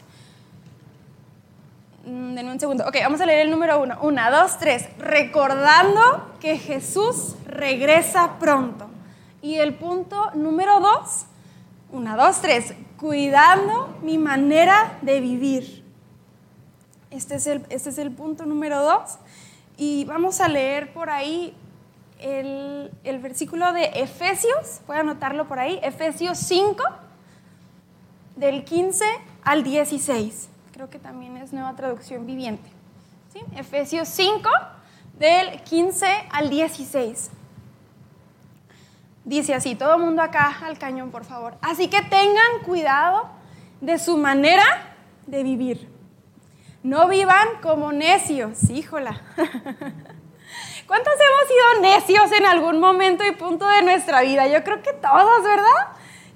mm, 2.06 2.34
denme 2.34 2.54
un 2.54 2.60
segundo. 2.60 2.88
Ok, 2.88 2.96
vamos 3.04 3.22
a 3.22 3.28
leer 3.28 3.42
el 3.42 3.52
número 3.52 3.80
uno. 3.80 4.00
Una, 4.02 4.32
dos, 4.32 4.58
tres. 4.58 4.88
Recordando 4.98 6.34
que 6.40 6.58
Jesús 6.58 7.36
regresa 7.46 8.40
pronto. 8.40 8.88
Y 9.44 9.58
el 9.58 9.76
punto 9.76 10.32
número 10.34 10.80
dos. 10.80 11.26
Una, 11.92 12.16
dos, 12.16 12.42
tres. 12.42 12.74
Cuidando 12.98 13.96
mi 14.02 14.18
manera 14.18 14.98
de 15.04 15.20
vivir. 15.20 15.75
Este 17.16 17.36
es 17.36 17.48
el, 17.48 17.66
este 17.70 17.90
es 17.90 17.98
el 17.98 18.12
punto 18.12 18.46
número 18.46 18.82
dos. 18.84 19.18
Y 19.78 20.04
vamos 20.04 20.42
a 20.42 20.50
leer 20.50 20.94
por 20.94 21.10
ahí 21.10 21.56
el, 22.20 22.92
el 23.06 23.20
versículo 23.20 23.72
de 23.72 23.86
Efesios. 23.96 24.82
Voy 24.86 24.98
a 24.98 25.00
anotarlo 25.00 25.48
por 25.48 25.60
ahí. 25.60 25.80
Efesios 25.82 26.38
5, 26.40 26.84
del 28.36 28.66
15 28.66 29.06
al 29.46 29.64
16. 29.64 30.50
Creo 30.74 30.90
que 30.90 31.00
también 31.00 31.38
es 31.38 31.54
nueva 31.54 31.74
traducción 31.76 32.26
viviente. 32.26 32.70
¿Sí? 33.32 33.40
Efesios 33.56 34.10
5, 34.10 34.50
del 35.18 35.62
15 35.64 36.06
al 36.32 36.50
16. 36.50 37.32
Dice 39.24 39.54
así, 39.54 39.76
todo 39.76 39.96
el 39.96 40.02
mundo 40.02 40.22
acá 40.22 40.58
al 40.64 40.78
cañón, 40.78 41.12
por 41.12 41.24
favor. 41.24 41.56
Así 41.62 41.88
que 41.88 42.02
tengan 42.02 42.60
cuidado 42.66 43.30
de 43.80 43.98
su 44.00 44.18
manera 44.18 44.66
de 45.28 45.44
vivir. 45.44 45.95
No 46.86 47.08
vivan 47.08 47.48
como 47.64 47.92
necios, 47.92 48.70
híjola. 48.70 49.20
¿Cuántos 50.86 51.14
hemos 51.16 51.48
sido 51.48 51.82
necios 51.82 52.32
en 52.32 52.46
algún 52.46 52.80
momento 52.80 53.26
y 53.26 53.32
punto 53.32 53.68
de 53.68 53.82
nuestra 53.82 54.22
vida? 54.22 54.48
Yo 54.48 54.64
creo 54.64 54.84
que 54.84 54.94
todos, 54.94 55.44
¿verdad? 55.44 55.88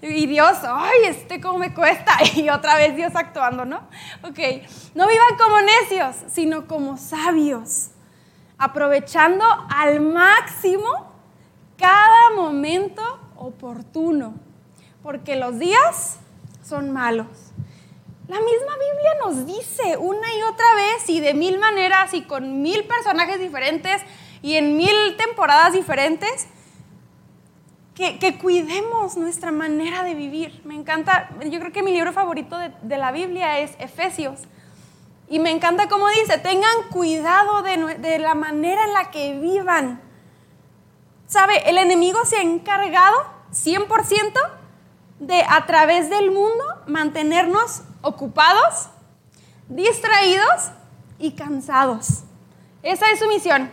Y 0.02 0.26
Dios, 0.26 0.58
ay, 0.64 1.02
este 1.04 1.40
cómo 1.40 1.60
me 1.60 1.72
cuesta. 1.72 2.14
Y 2.36 2.50
otra 2.50 2.78
vez 2.78 2.96
Dios 2.96 3.16
actuando, 3.16 3.64
¿no? 3.64 3.78
Ok, 4.24 4.40
no 4.96 5.08
vivan 5.08 5.38
como 5.38 5.62
necios, 5.62 6.16
sino 6.34 6.66
como 6.66 6.98
sabios, 6.98 7.92
aprovechando 8.58 9.46
al 9.70 10.02
máximo 10.02 11.14
cada 11.78 12.32
momento 12.36 13.04
oportuno, 13.36 14.34
porque 15.04 15.36
los 15.36 15.60
días 15.60 16.18
son 16.64 16.92
malos. 16.92 17.28
La 18.30 18.40
misma 18.42 18.74
Biblia 18.78 19.12
nos 19.26 19.46
dice 19.48 19.98
una 19.98 20.32
y 20.36 20.44
otra 20.44 20.76
vez 20.76 21.10
y 21.10 21.20
de 21.20 21.34
mil 21.34 21.58
maneras 21.58 22.14
y 22.14 22.22
con 22.22 22.62
mil 22.62 22.86
personajes 22.86 23.40
diferentes 23.40 24.04
y 24.44 24.54
en 24.54 24.78
mil 24.78 25.18
temporadas 25.18 25.74
diferentes 25.74 26.48
que, 27.96 28.38
cuidemos 28.38 29.18
nuestra 29.18 29.52
manera 29.52 30.04
de 30.04 30.14
vivir. 30.14 30.62
Me 30.64 30.76
encanta, 30.76 31.32
yo 31.50 31.60
creo 31.60 31.72
que 31.72 31.82
mi 31.82 31.92
libro 31.92 32.14
favorito 32.14 32.56
de, 32.56 32.98
la 32.98 33.12
Biblia 33.12 33.60
es 33.60 33.72
Efesios. 33.80 34.42
Y 35.28 35.40
me 35.40 35.50
encanta 35.50 35.90
cómo 35.90 36.08
dice, 36.10 36.38
tengan 36.38 36.84
cuidado 36.92 37.64
de, 37.64 37.98
de 37.98 38.20
la 38.20 38.36
manera 38.36 38.84
en 38.86 38.94
la 38.94 39.10
que 39.10 39.40
vivan. 39.40 40.02
¿Sabe? 41.26 41.68
El 41.68 41.80
enemigo 41.80 42.24
se 42.26 42.38
ha 42.38 42.42
encargado 42.44 43.18
100% 43.54 43.88
de 45.20 45.44
a 45.50 45.66
través 45.66 46.12
del 46.12 46.30
mundo 46.30 46.64
mantenernos 46.86 47.82
ocupados, 48.02 48.90
distraídos 49.68 50.72
y 51.18 51.32
cansados. 51.32 52.24
Esa 52.84 53.12
es 53.12 53.20
su 53.20 53.28
misión. 53.28 53.72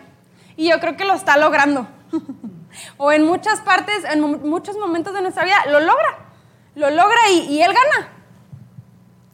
Y 0.56 0.68
yo 0.70 0.80
creo 0.80 0.96
que 0.96 1.04
lo 1.04 1.14
está 1.14 1.36
logrando. 1.36 1.86
o 2.96 3.12
en 3.12 3.24
muchas 3.24 3.60
partes, 3.60 4.04
en 4.04 4.20
muchos 4.48 4.76
momentos 4.76 5.14
de 5.14 5.22
nuestra 5.22 5.44
vida, 5.44 5.64
lo 5.66 5.80
logra. 5.80 6.18
Lo 6.74 6.90
logra 6.90 7.30
y, 7.30 7.60
él 7.62 7.72
gana. 7.72 8.08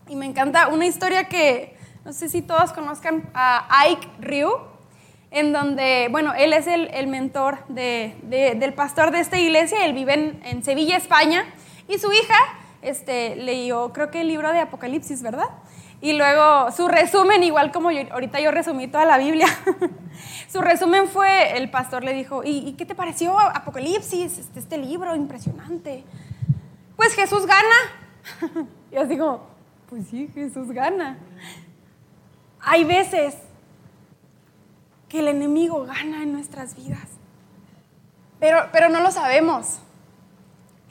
Y 0.08 0.16
me 0.16 0.26
encanta 0.26 0.68
una 0.68 0.86
historia 0.86 1.28
que, 1.28 1.76
no 2.04 2.12
sé 2.12 2.28
si 2.28 2.42
todos 2.42 2.72
conozcan 2.72 3.30
a 3.34 3.66
Ike 3.86 4.08
Ryu, 4.20 4.50
en 5.32 5.52
donde, 5.52 6.08
bueno, 6.10 6.34
él 6.34 6.52
es 6.52 6.66
el, 6.66 7.06
mentor 7.06 7.66
del 7.68 8.74
pastor 8.74 9.10
de 9.10 9.20
esta 9.20 9.38
iglesia, 9.38 9.84
él 9.86 9.94
vive 9.94 10.12
en, 10.12 10.42
en, 10.44 10.62
Sevilla, 10.62 10.96
España, 10.98 11.46
y 11.88 11.98
su 11.98 12.12
hija 12.12 12.36
este, 12.82 13.36
leyó, 13.36 13.92
creo 13.92 14.10
que 14.10 14.20
el 14.20 14.28
libro 14.28 14.52
de 14.52 14.58
Apocalipsis, 14.58 15.22
¿verdad? 15.22 15.48
Y 16.00 16.14
luego 16.14 16.72
su 16.72 16.88
resumen, 16.88 17.44
igual 17.44 17.70
como 17.70 17.90
ahorita 17.90 18.40
yo 18.40 18.50
resumí 18.50 18.88
toda 18.88 19.04
la 19.04 19.18
Biblia, 19.18 19.46
su 20.48 20.60
resumen 20.60 21.06
fue, 21.06 21.56
el 21.56 21.70
pastor 21.70 22.02
le 22.02 22.12
dijo, 22.12 22.42
¿y, 22.44 22.72
qué 22.72 22.84
te 22.84 22.96
pareció 22.96 23.38
Apocalipsis, 23.38 24.38
este, 24.38 24.58
este, 24.58 24.78
libro 24.78 25.14
impresionante? 25.14 26.02
Pues 26.96 27.14
Jesús 27.14 27.46
gana. 27.46 28.66
y 28.90 28.96
así 28.96 29.16
como, 29.16 29.46
pues 29.88 30.08
sí, 30.08 30.28
Jesús 30.34 30.72
gana. 30.72 31.18
Hay 32.60 32.82
veces 32.82 33.36
que 35.08 35.20
el 35.20 35.28
enemigo 35.28 35.84
gana 35.84 36.24
en 36.24 36.32
nuestras 36.32 36.74
vidas, 36.74 37.08
pero, 38.40 38.58
pero 38.72 38.88
no 38.88 39.00
lo 39.00 39.12
sabemos. 39.12 39.78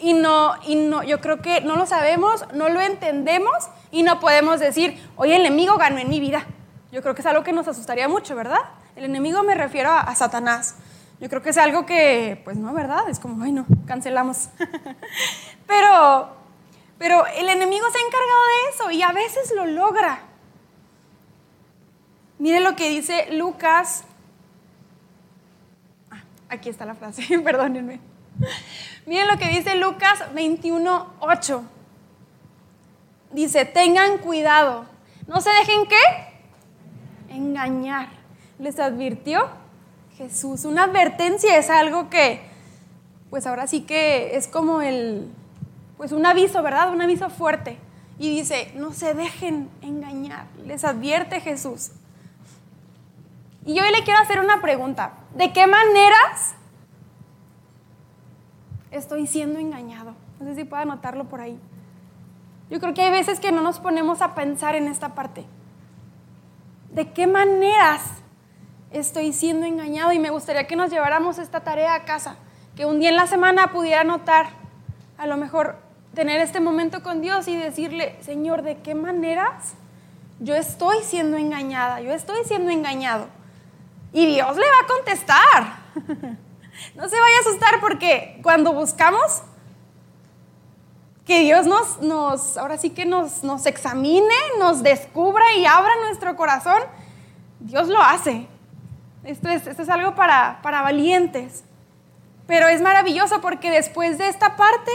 Y 0.01 0.13
no, 0.13 0.55
y 0.65 0.75
no, 0.75 1.03
yo 1.03 1.21
creo 1.21 1.41
que 1.43 1.61
no 1.61 1.75
lo 1.75 1.85
sabemos, 1.85 2.43
no 2.53 2.69
lo 2.69 2.81
entendemos 2.81 3.69
y 3.91 4.01
no 4.01 4.19
podemos 4.19 4.59
decir, 4.59 4.99
oye, 5.15 5.35
el 5.35 5.45
enemigo 5.45 5.77
ganó 5.77 5.99
en 5.99 6.09
mi 6.09 6.19
vida. 6.19 6.47
Yo 6.91 7.03
creo 7.03 7.13
que 7.13 7.21
es 7.21 7.27
algo 7.27 7.43
que 7.43 7.53
nos 7.53 7.67
asustaría 7.67 8.09
mucho, 8.09 8.35
¿verdad? 8.35 8.61
El 8.95 9.05
enemigo 9.05 9.43
me 9.43 9.53
refiero 9.53 9.91
a, 9.91 10.13
Satanás. 10.15 10.75
Yo 11.19 11.29
creo 11.29 11.43
que 11.43 11.51
es 11.51 11.57
algo 11.59 11.85
que, 11.85 12.41
pues 12.43 12.57
no, 12.57 12.73
¿verdad? 12.73 13.07
Es 13.09 13.19
como, 13.19 13.35
bueno, 13.35 13.67
cancelamos. 13.85 14.49
pero, 15.67 16.35
pero 16.97 17.25
el 17.37 17.47
enemigo 17.47 17.85
se 17.91 17.97
ha 17.99 18.01
encargado 18.01 18.41
de 18.47 18.69
eso 18.73 18.91
y 18.91 19.01
a 19.03 19.11
veces 19.11 19.53
lo 19.55 19.67
logra. 19.67 20.19
Mire 22.39 22.59
lo 22.59 22.75
que 22.75 22.89
dice 22.89 23.27
Lucas. 23.33 24.03
Ah, 26.09 26.23
aquí 26.49 26.69
está 26.69 26.87
la 26.87 26.95
frase, 26.95 27.39
perdónenme. 27.43 27.99
Miren 29.11 29.27
lo 29.27 29.37
que 29.37 29.49
dice 29.49 29.75
Lucas 29.75 30.23
21.8 30.33 31.61
dice, 33.33 33.65
tengan 33.65 34.19
cuidado, 34.19 34.85
no 35.27 35.41
se 35.41 35.49
dejen 35.49 35.85
qué? 35.85 35.97
Engañar. 37.27 38.07
Les 38.57 38.79
advirtió 38.79 39.49
Jesús. 40.15 40.63
Una 40.63 40.85
advertencia 40.85 41.57
es 41.57 41.69
algo 41.69 42.09
que, 42.09 42.39
pues 43.29 43.45
ahora 43.47 43.67
sí 43.67 43.81
que 43.81 44.37
es 44.37 44.47
como 44.47 44.81
el, 44.81 45.29
pues 45.97 46.13
un 46.13 46.25
aviso, 46.25 46.63
¿verdad? 46.63 46.93
Un 46.93 47.01
aviso 47.01 47.29
fuerte. 47.29 47.77
Y 48.17 48.33
dice, 48.33 48.71
no 48.75 48.93
se 48.93 49.13
dejen 49.13 49.69
engañar. 49.81 50.45
Les 50.65 50.85
advierte 50.85 51.41
Jesús. 51.41 51.91
Y 53.65 53.73
yo 53.73 53.83
hoy 53.83 53.91
le 53.91 54.05
quiero 54.05 54.21
hacer 54.21 54.39
una 54.39 54.61
pregunta. 54.61 55.15
¿De 55.35 55.51
qué 55.51 55.67
maneras 55.67 56.55
estoy 58.91 59.27
siendo 59.27 59.59
engañado? 59.59 60.13
No 60.39 60.45
sé 60.45 60.55
si 60.55 60.63
puedo 60.63 60.83
anotarlo 60.83 61.25
por 61.25 61.41
ahí. 61.41 61.59
Yo 62.69 62.79
creo 62.79 62.93
que 62.93 63.01
hay 63.01 63.11
veces 63.11 63.39
que 63.39 63.51
no 63.51 63.61
nos 63.61 63.79
ponemos 63.79 64.21
a 64.21 64.35
pensar 64.35 64.75
en 64.75 64.87
esta 64.87 65.15
parte. 65.15 65.45
¿De 66.91 67.11
qué 67.11 67.27
maneras 67.27 68.01
estoy 68.91 69.33
siendo 69.33 69.65
engañado? 69.65 70.11
Y 70.11 70.19
me 70.19 70.29
gustaría 70.29 70.67
que 70.67 70.75
nos 70.75 70.91
lleváramos 70.91 71.37
esta 71.37 71.61
tarea 71.61 71.95
a 71.95 72.05
casa, 72.05 72.37
que 72.75 72.85
un 72.85 72.99
día 72.99 73.09
en 73.09 73.15
la 73.15 73.27
semana 73.27 73.71
pudiera 73.71 74.03
notar, 74.03 74.47
a 75.17 75.27
lo 75.27 75.37
mejor 75.37 75.77
tener 76.13 76.41
este 76.41 76.59
momento 76.59 77.03
con 77.03 77.21
Dios 77.21 77.47
y 77.47 77.55
decirle, 77.55 78.15
Señor, 78.21 78.61
¿de 78.61 78.77
qué 78.77 78.95
maneras 78.95 79.75
yo 80.39 80.55
estoy 80.55 80.97
siendo 81.03 81.37
engañada? 81.37 82.01
Yo 82.01 82.11
estoy 82.11 82.43
siendo 82.45 82.71
engañado. 82.71 83.27
Y 84.13 84.25
Dios 84.25 84.55
le 84.55 84.63
va 84.63 84.79
a 84.83 84.87
contestar. 84.87 86.37
no 86.95 87.07
se 87.09 87.19
vaya 87.19 87.37
a 87.37 87.41
asustar 87.41 87.79
porque 87.79 88.39
cuando 88.43 88.73
buscamos 88.73 89.43
que 91.25 91.41
Dios 91.41 91.65
nos, 91.65 92.01
nos 92.01 92.57
ahora 92.57 92.77
sí 92.77 92.89
que 92.89 93.05
nos, 93.05 93.43
nos 93.43 93.65
examine, 93.65 94.35
nos 94.59 94.83
descubra 94.83 95.53
y 95.55 95.65
abra 95.65 95.91
nuestro 96.05 96.35
corazón, 96.35 96.81
Dios 97.59 97.87
lo 97.87 98.01
hace. 98.01 98.47
Esto 99.23 99.49
es, 99.49 99.67
esto 99.67 99.83
es 99.83 99.89
algo 99.89 100.15
para, 100.15 100.59
para 100.63 100.81
valientes. 100.81 101.63
Pero 102.47 102.67
es 102.67 102.81
maravilloso 102.81 103.39
porque 103.39 103.69
después 103.69 104.17
de 104.17 104.27
esta 104.27 104.55
parte 104.55 104.91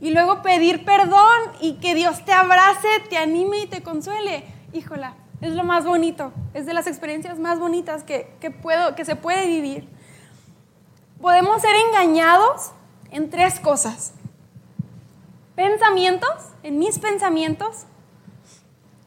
y 0.00 0.10
luego 0.10 0.42
pedir 0.42 0.84
perdón 0.84 1.38
y 1.60 1.74
que 1.74 1.94
Dios 1.94 2.24
te 2.24 2.32
abrace, 2.32 2.88
te 3.08 3.16
anime 3.16 3.60
y 3.60 3.66
te 3.66 3.82
consuele, 3.82 4.44
híjola, 4.72 5.14
es 5.40 5.54
lo 5.54 5.62
más 5.62 5.84
bonito, 5.84 6.32
es 6.54 6.66
de 6.66 6.74
las 6.74 6.86
experiencias 6.86 7.38
más 7.38 7.58
bonitas 7.58 8.02
que, 8.02 8.32
que, 8.40 8.50
puedo, 8.50 8.94
que 8.94 9.04
se 9.04 9.16
puede 9.16 9.46
vivir. 9.46 9.88
Podemos 11.20 11.60
ser 11.60 11.76
engañados 11.76 12.72
en 13.10 13.30
tres 13.30 13.60
cosas 13.60 14.14
pensamientos, 15.60 16.30
en 16.62 16.78
mis 16.78 16.98
pensamientos, 16.98 17.84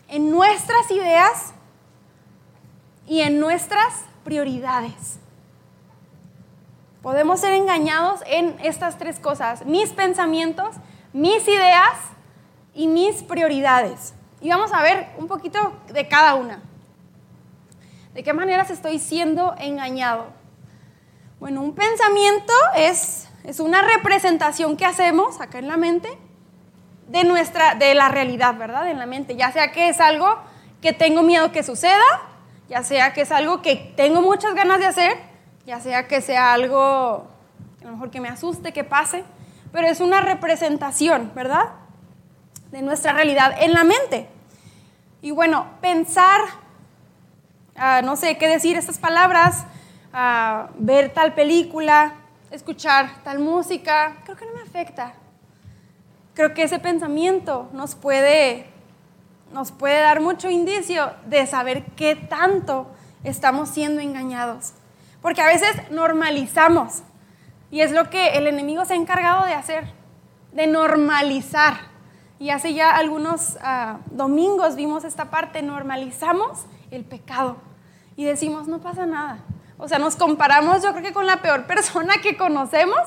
en 0.08 0.30
nuestras 0.30 0.92
ideas 0.92 1.52
y 3.08 3.22
en 3.22 3.40
nuestras 3.40 4.06
prioridades. 4.24 5.20
Podemos 7.02 7.40
ser 7.40 7.54
engañados 7.54 8.22
en 8.28 8.56
estas 8.62 9.00
tres 9.00 9.20
cosas, 9.20 9.66
mis 9.66 9.90
pensamientos, 9.90 10.76
mis 11.12 11.48
ideas 11.48 11.98
y 12.76 12.88
mis 12.88 13.24
prioridades. 13.24 14.14
Y 14.40 14.50
vamos 14.50 14.72
a 14.74 14.84
ver 14.84 15.08
un 15.18 15.28
poquito 15.28 15.74
de 15.92 16.08
cada 16.08 16.36
una. 16.36 16.62
¿De 18.14 18.22
qué 18.22 18.32
maneras 18.34 18.70
estoy 18.70 19.00
siendo 19.00 19.56
engañado? 19.58 20.43
Bueno, 21.40 21.62
un 21.62 21.74
pensamiento 21.76 22.54
es, 22.76 23.28
es 23.44 23.60
una 23.60 23.82
representación 23.82 24.78
que 24.78 24.86
hacemos 24.86 25.42
acá 25.42 25.60
en 25.60 25.68
la 25.68 25.78
mente 25.78 26.18
de, 27.08 27.24
nuestra, 27.24 27.76
de 27.76 27.94
la 27.96 28.10
realidad, 28.10 28.56
¿verdad? 28.58 28.90
En 28.90 28.98
la 28.98 29.06
mente, 29.06 29.36
ya 29.36 29.52
sea 29.52 29.72
que 29.72 29.90
es 29.90 30.00
algo 30.00 30.38
que 30.82 30.94
tengo 30.94 31.22
miedo 31.22 31.52
que 31.52 31.64
suceda, 31.64 32.04
ya 32.70 32.84
sea 32.84 33.14
que 33.14 33.22
es 33.22 33.32
algo 33.32 33.62
que 33.62 33.94
tengo 33.96 34.22
muchas 34.22 34.54
ganas 34.56 34.80
de 34.80 34.86
hacer, 34.86 35.18
ya 35.66 35.80
sea 35.80 36.08
que 36.08 36.22
sea 36.22 36.54
algo 36.54 37.28
a 37.82 37.86
lo 37.86 37.92
mejor 37.92 38.12
que 38.12 38.22
me 38.22 38.30
asuste, 38.30 38.72
que 38.72 38.84
pase, 38.84 39.24
pero 39.72 39.88
es 39.88 40.00
una 40.00 40.22
representación, 40.22 41.32
¿verdad? 41.36 41.72
De 42.72 42.82
nuestra 42.82 43.14
realidad 43.14 43.56
en 43.60 43.74
la 43.74 43.84
mente. 43.84 44.30
Y 45.22 45.32
bueno, 45.32 45.68
pensar, 45.82 46.42
ah, 47.76 48.02
no 48.04 48.16
sé 48.16 48.38
qué 48.38 48.48
decir 48.48 48.78
estas 48.78 48.98
palabras, 48.98 49.66
ah, 50.14 50.70
ver 50.78 51.12
tal 51.14 51.34
película, 51.34 52.14
escuchar 52.52 53.24
tal 53.24 53.40
música, 53.40 54.18
creo 54.24 54.38
que 54.38 54.46
no 54.46 54.54
me 54.54 54.62
afecta. 54.62 55.14
Creo 56.34 56.54
que 56.54 56.64
ese 56.64 56.80
pensamiento 56.80 57.70
nos 57.74 57.96
puede, 57.96 58.68
nos 59.52 59.72
puede 59.72 60.00
dar 60.00 60.22
mucho 60.22 60.50
indicio 60.50 61.12
de 61.26 61.46
saber 61.46 61.84
qué 61.96 62.16
tanto 62.16 62.88
estamos 63.24 63.70
siendo 63.70 64.02
engañados. 64.02 64.74
Porque 65.22 65.42
a 65.42 65.48
veces 65.48 65.92
normalizamos. 65.92 67.04
Y 67.72 67.82
es 67.82 67.92
lo 67.92 68.10
que 68.10 68.30
el 68.38 68.48
enemigo 68.48 68.86
se 68.86 68.94
ha 68.94 68.98
encargado 68.98 69.46
de 69.46 69.54
hacer, 69.54 69.92
de 70.54 70.68
normalizar 70.68 71.94
y 72.44 72.50
hace 72.50 72.74
ya 72.74 72.94
algunos 72.94 73.58
ah, 73.62 74.00
domingos 74.12 74.76
vimos 74.76 75.06
esta 75.06 75.30
parte, 75.30 75.62
normalizamos 75.62 76.66
el 76.92 77.06
pecado 77.06 77.56
y 78.18 78.26
decimos, 78.26 78.68
no 78.68 78.80
pasa 78.80 79.06
nada. 79.06 79.40
O 79.78 79.88
sea, 79.88 80.00
nos 80.00 80.16
comparamos 80.16 80.84
yo 80.84 80.92
creo 80.92 81.04
que 81.04 81.14
con 81.14 81.26
la 81.26 81.42
peor 81.42 81.66
persona 81.68 82.16
que 82.22 82.38
conocemos 82.38 83.00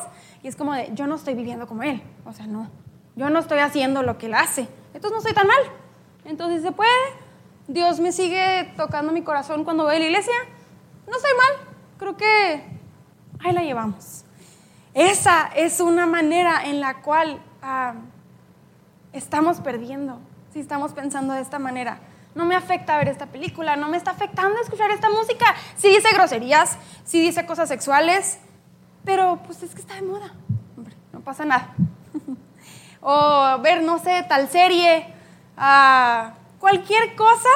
y 0.42 0.48
es 0.48 0.56
como 0.56 0.74
de, 0.74 0.90
yo 0.94 1.06
no 1.06 1.16
estoy 1.16 1.34
viviendo 1.34 1.66
como 1.66 1.82
él. 1.82 2.02
O 2.24 2.32
sea, 2.32 2.46
no, 2.46 2.70
yo 3.16 3.30
no 3.30 3.38
estoy 3.38 3.58
haciendo 3.58 4.02
lo 4.02 4.18
que 4.18 4.26
él 4.26 4.34
hace. 4.34 4.68
Entonces 4.94 5.12
no 5.12 5.18
estoy 5.18 5.34
tan 5.34 5.46
mal. 5.46 5.60
Entonces 6.24 6.62
se 6.62 6.72
puede. 6.72 6.90
Dios 7.68 8.00
me 8.00 8.12
sigue 8.12 8.72
tocando 8.76 9.12
mi 9.12 9.22
corazón 9.22 9.64
cuando 9.64 9.84
voy 9.84 9.96
a 9.96 9.98
la 9.98 10.04
iglesia. 10.04 10.34
No 11.06 11.16
estoy 11.16 11.32
mal. 11.36 11.68
Creo 11.98 12.16
que 12.16 12.64
ahí 13.40 13.52
la 13.52 13.62
llevamos. 13.62 14.24
Esa 14.94 15.50
es 15.54 15.80
una 15.80 16.06
manera 16.06 16.64
en 16.64 16.80
la 16.80 17.02
cual... 17.02 17.40
Ah, 17.62 17.94
estamos 19.16 19.60
perdiendo 19.60 20.20
si 20.52 20.60
estamos 20.60 20.92
pensando 20.92 21.34
de 21.34 21.40
esta 21.40 21.58
manera. 21.58 21.98
No 22.36 22.44
me 22.44 22.54
afecta 22.54 22.98
ver 22.98 23.08
esta 23.08 23.24
película, 23.24 23.76
no 23.76 23.88
me 23.88 23.96
está 23.96 24.10
afectando 24.10 24.60
escuchar 24.60 24.90
esta 24.90 25.08
música. 25.08 25.46
Sí 25.74 25.88
dice 25.88 26.12
groserías, 26.12 26.76
sí 27.02 27.18
dice 27.22 27.46
cosas 27.46 27.66
sexuales, 27.66 28.38
pero 29.06 29.40
pues 29.46 29.62
es 29.62 29.74
que 29.74 29.80
está 29.80 29.94
de 29.94 30.02
moda. 30.02 30.34
Hombre, 30.76 30.94
no 31.14 31.20
pasa 31.20 31.46
nada. 31.46 31.74
o 33.00 33.58
ver, 33.62 33.82
no 33.82 33.98
sé, 33.98 34.22
tal 34.28 34.50
serie, 34.50 35.06
uh, 35.56 36.30
cualquier 36.60 37.16
cosa, 37.16 37.48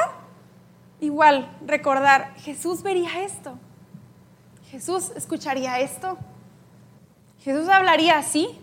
igual 0.98 1.54
recordar, 1.66 2.32
Jesús 2.38 2.82
vería 2.82 3.20
esto. 3.20 3.58
Jesús 4.70 5.10
escucharía 5.14 5.78
esto. 5.80 6.16
Jesús 7.40 7.68
hablaría 7.68 8.16
así. 8.16 8.58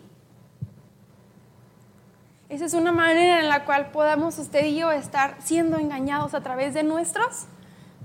Esa 2.49 2.63
es 2.63 2.73
una 2.73 2.93
manera 2.93 3.41
en 3.41 3.49
la 3.49 3.65
cual 3.65 3.91
podamos 3.91 4.39
usted 4.39 4.63
y 4.63 4.77
yo 4.77 4.89
estar 4.91 5.35
siendo 5.43 5.77
engañados 5.77 6.33
a 6.33 6.41
través 6.41 6.73
de 6.73 6.83
nuestros 6.83 7.45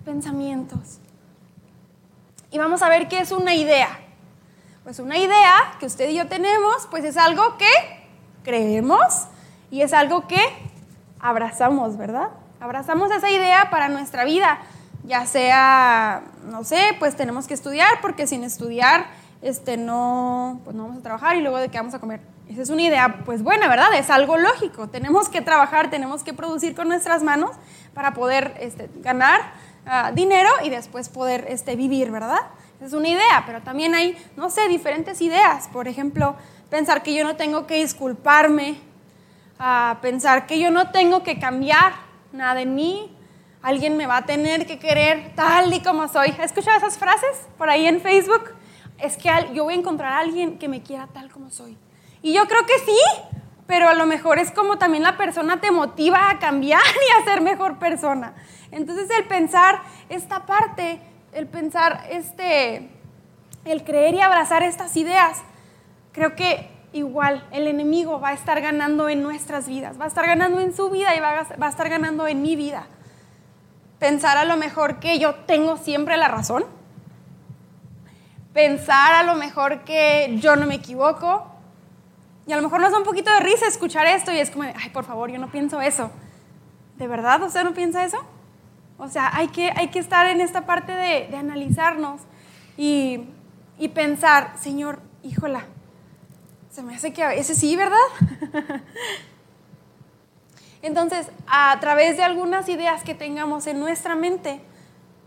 pensamientos. 0.04 0.98
Y 2.50 2.58
vamos 2.58 2.82
a 2.82 2.88
ver 2.88 3.06
qué 3.06 3.20
es 3.20 3.30
una 3.30 3.54
idea. 3.54 3.88
Pues 4.82 4.98
una 4.98 5.16
idea 5.16 5.54
que 5.78 5.86
usted 5.86 6.08
y 6.08 6.14
yo 6.14 6.26
tenemos, 6.26 6.88
pues 6.90 7.04
es 7.04 7.16
algo 7.16 7.56
que 7.56 7.70
creemos 8.42 9.28
y 9.70 9.82
es 9.82 9.92
algo 9.92 10.26
que 10.26 10.40
abrazamos, 11.20 11.96
¿verdad? 11.96 12.30
Abrazamos 12.58 13.12
esa 13.12 13.30
idea 13.30 13.70
para 13.70 13.88
nuestra 13.88 14.24
vida, 14.24 14.58
ya 15.04 15.24
sea, 15.24 16.24
no 16.50 16.64
sé, 16.64 16.96
pues 16.98 17.16
tenemos 17.16 17.46
que 17.46 17.54
estudiar 17.54 18.00
porque 18.00 18.26
sin 18.26 18.42
estudiar 18.42 19.06
este 19.40 19.76
no 19.76 20.60
pues 20.64 20.74
no 20.74 20.84
vamos 20.84 20.98
a 20.98 21.02
trabajar 21.02 21.36
y 21.36 21.42
luego 21.42 21.58
de 21.58 21.68
qué 21.68 21.78
vamos 21.78 21.94
a 21.94 22.00
comer 22.00 22.20
esa 22.48 22.62
es 22.62 22.70
una 22.70 22.82
idea, 22.82 23.22
pues 23.24 23.42
buena, 23.42 23.68
¿verdad? 23.68 23.94
Es 23.94 24.10
algo 24.10 24.36
lógico. 24.36 24.88
Tenemos 24.88 25.28
que 25.28 25.40
trabajar, 25.40 25.90
tenemos 25.90 26.22
que 26.22 26.34
producir 26.34 26.74
con 26.74 26.88
nuestras 26.88 27.22
manos 27.22 27.52
para 27.94 28.12
poder 28.12 28.54
este, 28.60 28.90
ganar 28.96 29.40
ah, 29.86 30.12
dinero 30.12 30.50
y 30.62 30.70
después 30.70 31.08
poder 31.08 31.46
este, 31.48 31.76
vivir, 31.76 32.10
¿verdad? 32.10 32.40
Esa 32.76 32.86
es 32.86 32.92
una 32.92 33.08
idea, 33.08 33.44
pero 33.46 33.62
también 33.62 33.94
hay, 33.94 34.16
no 34.36 34.50
sé, 34.50 34.68
diferentes 34.68 35.20
ideas. 35.20 35.68
Por 35.68 35.88
ejemplo, 35.88 36.36
pensar 36.68 37.02
que 37.02 37.14
yo 37.14 37.24
no 37.24 37.36
tengo 37.36 37.66
que 37.66 37.76
disculparme, 37.76 38.76
uh, 39.60 40.00
pensar 40.00 40.46
que 40.46 40.58
yo 40.58 40.70
no 40.70 40.90
tengo 40.90 41.22
que 41.22 41.38
cambiar 41.38 41.92
nada 42.32 42.60
en 42.60 42.74
mí, 42.74 43.16
alguien 43.62 43.96
me 43.96 44.06
va 44.06 44.18
a 44.18 44.26
tener 44.26 44.66
que 44.66 44.78
querer 44.78 45.32
tal 45.36 45.72
y 45.72 45.80
como 45.80 46.08
soy. 46.08 46.30
¿Has 46.30 46.46
escuchado 46.46 46.76
esas 46.76 46.98
frases 46.98 47.46
por 47.56 47.70
ahí 47.70 47.86
en 47.86 48.00
Facebook? 48.00 48.50
Es 48.98 49.16
que 49.16 49.30
yo 49.54 49.64
voy 49.64 49.74
a 49.74 49.76
encontrar 49.76 50.12
a 50.12 50.18
alguien 50.18 50.58
que 50.58 50.68
me 50.68 50.82
quiera 50.82 51.06
tal 51.06 51.30
como 51.30 51.50
soy. 51.50 51.78
Y 52.22 52.32
yo 52.32 52.46
creo 52.46 52.64
que 52.66 52.78
sí, 52.78 52.98
pero 53.66 53.88
a 53.88 53.94
lo 53.94 54.06
mejor 54.06 54.38
es 54.38 54.50
como 54.50 54.78
también 54.78 55.02
la 55.02 55.16
persona 55.16 55.60
te 55.60 55.70
motiva 55.70 56.30
a 56.30 56.38
cambiar 56.38 56.82
y 57.18 57.20
a 57.20 57.24
ser 57.24 57.40
mejor 57.40 57.78
persona. 57.78 58.34
Entonces 58.70 59.08
el 59.10 59.24
pensar 59.24 59.80
esta 60.08 60.46
parte, 60.46 61.00
el 61.32 61.46
pensar 61.46 62.06
este, 62.10 62.90
el 63.64 63.84
creer 63.84 64.14
y 64.14 64.20
abrazar 64.20 64.62
estas 64.62 64.96
ideas, 64.96 65.42
creo 66.12 66.34
que 66.34 66.70
igual 66.92 67.46
el 67.50 67.66
enemigo 67.66 68.20
va 68.20 68.30
a 68.30 68.32
estar 68.34 68.60
ganando 68.60 69.08
en 69.08 69.22
nuestras 69.22 69.66
vidas, 69.66 69.98
va 70.00 70.04
a 70.04 70.08
estar 70.08 70.26
ganando 70.26 70.60
en 70.60 70.74
su 70.74 70.90
vida 70.90 71.14
y 71.16 71.20
va 71.20 71.46
a, 71.60 71.68
estar 71.68 71.88
ganando 71.88 72.26
en 72.26 72.42
mi 72.42 72.56
vida. 72.56 72.86
Pensar 73.98 74.36
a 74.36 74.44
lo 74.44 74.56
mejor 74.56 75.00
que 75.00 75.18
yo 75.18 75.34
tengo 75.46 75.76
siempre 75.76 76.16
la 76.16 76.28
razón, 76.28 76.64
pensar 78.52 79.14
a 79.14 79.22
lo 79.22 79.34
mejor 79.34 79.84
que 79.84 80.36
yo 80.40 80.56
no 80.56 80.66
me 80.66 80.74
equivoco, 80.74 81.51
y 82.46 82.52
a 82.52 82.56
lo 82.56 82.62
mejor 82.62 82.80
nos 82.80 82.90
da 82.90 82.98
un 82.98 83.04
poquito 83.04 83.32
de 83.32 83.40
risa 83.40 83.66
escuchar 83.66 84.06
esto 84.06 84.32
y 84.32 84.38
es 84.38 84.50
como, 84.50 84.64
ay, 84.64 84.90
por 84.92 85.04
favor, 85.04 85.30
yo 85.30 85.38
no 85.38 85.50
pienso 85.50 85.80
eso. 85.80 86.10
¿De 86.96 87.06
verdad 87.06 87.42
usted 87.42 87.64
no 87.64 87.72
piensa 87.72 88.04
eso? 88.04 88.18
O 88.98 89.08
sea, 89.08 89.30
hay 89.34 89.48
que, 89.48 89.72
hay 89.74 89.88
que 89.88 89.98
estar 89.98 90.26
en 90.26 90.40
esta 90.40 90.66
parte 90.66 90.92
de, 90.92 91.28
de 91.28 91.36
analizarnos 91.36 92.20
y, 92.76 93.24
y, 93.78 93.88
pensar, 93.88 94.54
Señor, 94.58 95.00
híjola, 95.22 95.64
se 96.70 96.82
me 96.82 96.94
hace 96.94 97.12
que 97.12 97.22
ese 97.38 97.54
sí, 97.54 97.76
¿verdad? 97.76 97.96
Entonces, 100.82 101.28
a 101.46 101.78
través 101.80 102.16
de 102.16 102.24
algunas 102.24 102.68
ideas 102.68 103.04
que 103.04 103.14
tengamos 103.14 103.66
en 103.66 103.78
nuestra 103.78 104.16
mente, 104.16 104.60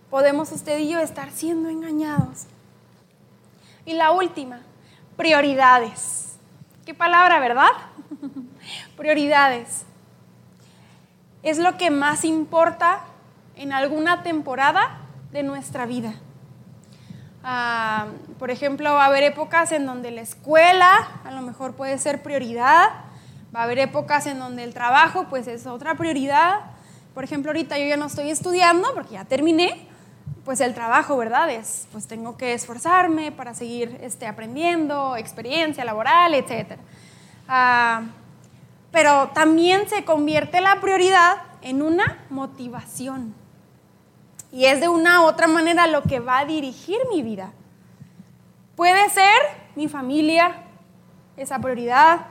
podemos 0.10 0.52
usted 0.52 0.80
y 0.80 0.90
yo 0.90 1.00
estar 1.00 1.32
siendo 1.32 1.70
engañados. 1.70 2.46
Y 3.86 3.94
la 3.94 4.12
última, 4.12 4.62
prioridades. 5.16 6.25
Qué 6.86 6.94
palabra, 6.94 7.40
¿verdad? 7.40 7.72
Prioridades. 8.98 9.86
Es 11.42 11.58
lo 11.58 11.78
que 11.78 11.90
más 11.90 12.24
importa 12.24 13.00
en 13.56 13.74
alguna 13.74 14.22
temporada 14.22 15.00
de 15.32 15.42
nuestra 15.42 15.88
vida. 15.88 16.14
Ah, 17.44 18.06
por 18.38 18.52
ejemplo, 18.52 18.94
va 18.94 19.06
a 19.06 19.08
haber 19.08 19.24
épocas 19.24 19.72
en 19.72 19.88
donde 19.88 20.12
la 20.12 20.22
escuela 20.22 21.10
a 21.24 21.32
lo 21.32 21.42
mejor 21.42 21.74
puede 21.74 21.98
ser 21.98 22.22
prioridad, 22.22 22.90
va 23.56 23.62
a 23.62 23.64
haber 23.64 23.80
épocas 23.80 24.28
en 24.28 24.38
donde 24.38 24.64
el 24.64 24.76
trabajo 24.76 25.26
pues 25.28 25.48
es 25.48 25.66
otra 25.66 25.96
prioridad. 25.96 26.60
Por 27.16 27.24
ejemplo, 27.24 27.50
ahorita 27.50 27.80
yo 27.80 27.86
ya 27.88 27.98
no 27.98 28.06
estoy 28.06 28.30
estudiando 28.30 28.94
porque 28.94 29.14
ya 29.14 29.26
terminé, 29.26 29.88
pues 30.46 30.62
el 30.62 30.76
trabajo, 30.76 31.18
¿verdad? 31.18 31.50
Es, 31.50 31.88
pues 31.92 32.06
tengo 32.08 32.38
que 32.38 32.54
esforzarme 32.54 33.32
para 33.32 33.56
seguir 33.56 33.98
este, 34.02 34.28
aprendiendo, 34.28 35.18
experiencia 35.18 35.84
laboral, 35.84 36.36
etc. 36.36 36.78
Ah, 37.48 38.04
pero 38.92 39.30
también 39.34 39.90
se 39.90 40.06
convierte 40.06 40.62
la 40.62 40.80
prioridad 40.80 41.38
en 41.64 41.82
una 41.82 42.24
motivación. 42.30 43.34
Y 44.52 44.66
es 44.66 44.80
de 44.80 44.88
una 44.88 45.22
u 45.22 45.26
otra 45.26 45.48
manera 45.48 45.88
lo 45.88 46.04
que 46.04 46.20
va 46.20 46.40
a 46.40 46.46
dirigir 46.46 47.00
mi 47.10 47.24
vida. 47.24 47.52
Puede 48.76 49.10
ser 49.10 49.34
mi 49.76 49.88
familia, 49.88 50.58
esa 51.38 51.58
prioridad, 51.60 52.28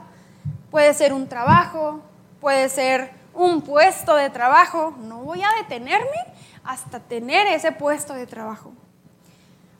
puede 0.71 0.93
ser 0.93 1.11
un 1.11 1.27
trabajo, 1.27 1.99
puede 2.39 2.69
ser 2.69 3.11
un 3.33 3.61
puesto 3.61 4.15
de 4.15 4.29
trabajo. 4.29 4.95
No 5.01 5.17
voy 5.17 5.43
a 5.43 5.49
detenerme 5.61 6.35
hasta 6.65 6.99
tener 6.99 7.47
ese 7.47 7.71
puesto 7.71 8.13
de 8.13 8.25
trabajo. 8.25 8.73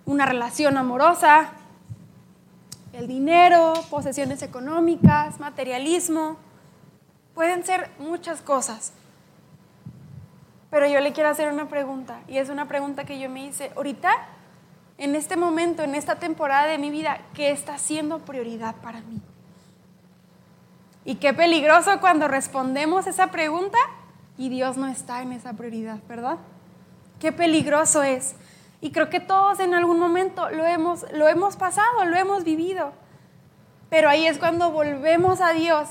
Una 0.05 0.25
relación 0.25 0.77
amorosa, 0.77 1.49
el 2.93 3.07
dinero, 3.07 3.73
posesiones 3.89 4.41
económicas, 4.41 5.39
materialismo, 5.39 6.37
pueden 7.33 7.65
ser 7.65 7.89
muchas 7.99 8.41
cosas. 8.41 8.93
Pero 10.69 10.87
yo 10.87 10.99
le 10.99 11.11
quiero 11.11 11.29
hacer 11.29 11.51
una 11.51 11.67
pregunta, 11.67 12.21
y 12.27 12.37
es 12.37 12.49
una 12.49 12.67
pregunta 12.67 13.03
que 13.03 13.19
yo 13.19 13.29
me 13.29 13.45
hice 13.45 13.71
ahorita, 13.75 14.11
en 14.97 15.15
este 15.15 15.35
momento, 15.35 15.83
en 15.83 15.95
esta 15.95 16.15
temporada 16.15 16.67
de 16.67 16.77
mi 16.77 16.89
vida, 16.89 17.19
¿qué 17.33 17.51
está 17.51 17.77
siendo 17.77 18.19
prioridad 18.19 18.75
para 18.75 19.01
mí? 19.01 19.21
Y 21.03 21.15
qué 21.15 21.33
peligroso 21.33 21.99
cuando 21.99 22.27
respondemos 22.27 23.05
esa 23.07 23.27
pregunta 23.27 23.77
y 24.37 24.49
Dios 24.49 24.77
no 24.77 24.87
está 24.87 25.21
en 25.21 25.33
esa 25.33 25.53
prioridad, 25.53 25.99
¿verdad? 26.07 26.37
Qué 27.19 27.31
peligroso 27.31 28.03
es. 28.03 28.35
Y 28.81 28.91
creo 28.91 29.09
que 29.09 29.19
todos 29.19 29.59
en 29.59 29.73
algún 29.73 29.99
momento 29.99 30.49
lo 30.49 30.65
hemos, 30.65 31.05
lo 31.11 31.27
hemos 31.27 31.55
pasado, 31.55 32.05
lo 32.05 32.15
hemos 32.15 32.43
vivido. 32.43 32.93
Pero 33.89 34.09
ahí 34.09 34.27
es 34.27 34.37
cuando 34.37 34.71
volvemos 34.71 35.41
a 35.41 35.53
Dios. 35.53 35.89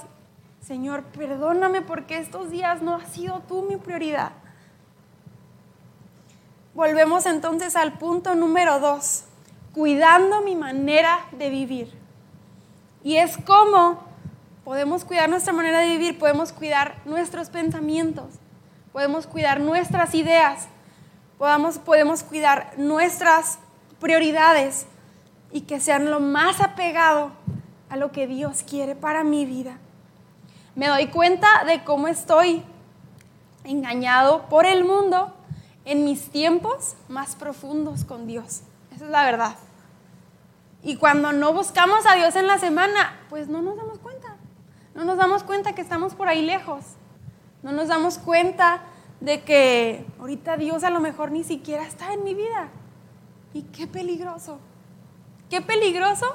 Señor, 0.61 1.03
perdóname 1.05 1.83
porque 1.83 2.19
estos 2.19 2.51
días 2.51 2.83
no 2.83 2.97
has 2.97 3.09
sido 3.09 3.41
tú 3.49 3.63
mi 3.63 3.77
prioridad. 3.77 4.33
Volvemos 6.75 7.27
entonces 7.27 7.77
al 7.77 7.99
punto 7.99 8.35
número 8.35 8.81
dos, 8.81 9.25
cuidando 9.73 10.41
mi 10.41 10.57
manera 10.57 11.21
de 11.33 11.51
vivir. 11.51 11.93
Y 13.05 13.17
es 13.17 13.37
como 13.39 14.03
podemos 14.65 15.05
cuidar 15.05 15.29
nuestra 15.29 15.53
manera 15.53 15.81
de 15.81 15.89
vivir, 15.89 16.19
podemos 16.19 16.53
cuidar 16.53 16.97
nuestros 17.05 17.51
pensamientos, 17.51 18.27
podemos 18.93 19.27
cuidar 19.27 19.61
nuestras 19.61 20.15
ideas, 20.15 20.69
podamos, 21.45 21.77
podemos 21.77 22.23
cuidar 22.23 22.73
nuestras 22.79 23.59
prioridades 24.01 24.87
y 25.53 25.61
que 25.61 25.79
sean 25.79 26.11
lo 26.11 26.19
más 26.19 26.63
apegado 26.63 27.33
a 27.91 27.99
lo 27.99 28.13
que 28.13 28.27
Dios 28.27 28.63
quiere 28.63 28.95
para 28.95 29.25
mi 29.25 29.45
vida. 29.45 29.77
Me 30.75 30.89
doy 30.89 31.09
cuenta 31.09 31.65
de 31.67 31.85
cómo 31.85 32.09
estoy 32.09 32.63
engañado 33.63 34.49
por 34.49 34.65
el 34.65 34.85
mundo 34.85 35.35
en 35.85 36.07
mis 36.07 36.31
tiempos 36.31 36.95
más 37.09 37.37
profundos 37.37 38.07
con 38.07 38.27
Dios. 38.27 38.63
Esa 38.97 39.05
es 39.05 39.11
la 39.11 39.27
verdad. 39.27 39.55
Y 40.83 40.97
cuando 40.97 41.35
no 41.35 41.53
buscamos 41.53 42.07
a 42.07 42.15
Dios 42.15 42.37
en 42.37 42.47
la 42.47 42.57
semana, 42.57 43.21
pues 43.29 43.49
no 43.49 43.61
nos 43.61 43.77
damos 43.77 43.99
cuenta. 43.99 44.37
No 44.95 45.05
nos 45.05 45.19
damos 45.19 45.43
cuenta 45.43 45.75
que 45.75 45.83
estamos 45.83 46.15
por 46.15 46.27
ahí 46.27 46.41
lejos. 46.41 46.85
No 47.63 47.71
nos 47.71 47.89
damos 47.89 48.17
cuenta 48.17 48.81
de 49.25 49.43
que 49.43 50.05
ahorita 50.21 50.57
Dios 50.59 50.85
a 50.85 50.91
lo 50.91 51.01
mejor 51.01 51.31
ni 51.31 51.45
siquiera 51.45 51.87
está 51.87 52.13
en 52.13 52.25
mi 52.25 52.35
vida. 52.35 52.69
Y 53.55 53.63
qué 53.63 53.87
peligroso. 53.87 54.59
Qué 55.49 55.63
peligroso, 55.63 56.27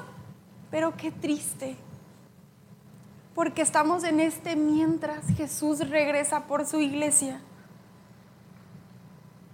pero 0.70 0.96
qué 0.96 1.12
triste. 1.12 1.76
Porque 3.34 3.62
estamos 3.62 4.02
en 4.02 4.18
este 4.18 4.56
mientras 4.56 5.24
Jesús 5.36 5.88
regresa 5.88 6.46
por 6.46 6.66
su 6.66 6.80
iglesia. 6.80 7.40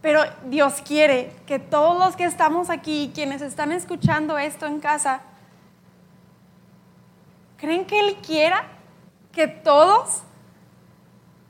Pero 0.00 0.20
Dios 0.46 0.80
quiere 0.86 1.32
que 1.46 1.58
todos 1.58 1.98
los 1.98 2.16
que 2.16 2.24
estamos 2.24 2.70
aquí, 2.70 3.10
quienes 3.14 3.42
están 3.42 3.70
escuchando 3.70 4.38
esto 4.38 4.64
en 4.66 4.80
casa, 4.80 5.20
¿creen 7.58 7.84
que 7.84 8.00
Él 8.00 8.16
quiera 8.24 8.64
que 9.32 9.46
todos 9.46 10.22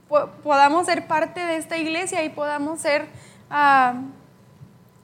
podamos 0.08 0.86
ser 0.86 1.06
parte 1.06 1.40
de 1.40 1.56
esta 1.56 1.76
iglesia 1.76 2.24
y 2.24 2.28
podamos 2.28 2.80
ser 2.80 3.06
ah, 3.50 3.94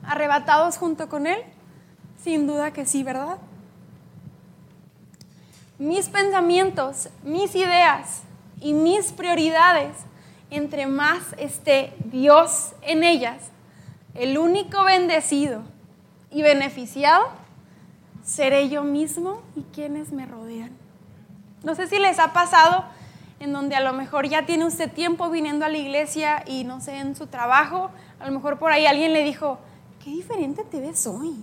arrebatados 0.05 0.77
junto 0.77 1.09
con 1.09 1.27
Él? 1.27 1.39
Sin 2.23 2.47
duda 2.47 2.73
que 2.73 2.87
sí, 2.87 3.03
¿verdad? 3.03 3.39
Mis 5.79 6.09
pensamientos, 6.09 7.09
mis 7.25 7.55
ideas 7.57 8.23
y 8.61 8.73
mis 8.73 9.11
prioridades, 9.13 9.97
entre 10.51 10.87
más 10.87 11.35
esté 11.39 11.93
Dios 12.05 12.73
en 12.83 13.03
ellas, 13.03 13.51
el 14.15 14.39
único 14.39 14.85
bendecido 14.85 15.63
y 16.31 16.43
beneficiado 16.43 17.31
seré 18.23 18.69
yo 18.69 18.85
mismo 18.85 19.43
y 19.57 19.63
quienes 19.75 20.13
me 20.13 20.27
rodean. 20.27 20.71
No 21.65 21.75
sé 21.75 21.89
si 21.89 21.99
les 21.99 22.19
ha 22.19 22.33
pasado 22.33 22.85
en 23.43 23.53
donde 23.53 23.75
a 23.75 23.81
lo 23.81 23.93
mejor 23.93 24.29
ya 24.29 24.47
tiene 24.47 24.65
usted 24.65 24.93
tiempo 24.93 25.29
viniendo 25.29 25.65
a 25.65 25.69
la 25.69 25.77
iglesia 25.77 26.45
y 26.47 26.63
no 26.63 26.81
sé, 26.81 26.99
en 26.99 27.17
su 27.17 27.27
trabajo, 27.27 27.91
a 28.21 28.27
lo 28.27 28.33
mejor 28.33 28.59
por 28.59 28.71
ahí 28.71 28.87
alguien 28.87 29.13
le 29.13 29.25
dijo, 29.25 29.59
qué 30.03 30.11
diferente 30.11 30.63
te 30.63 30.81
ves 30.81 31.09
hoy. 31.09 31.35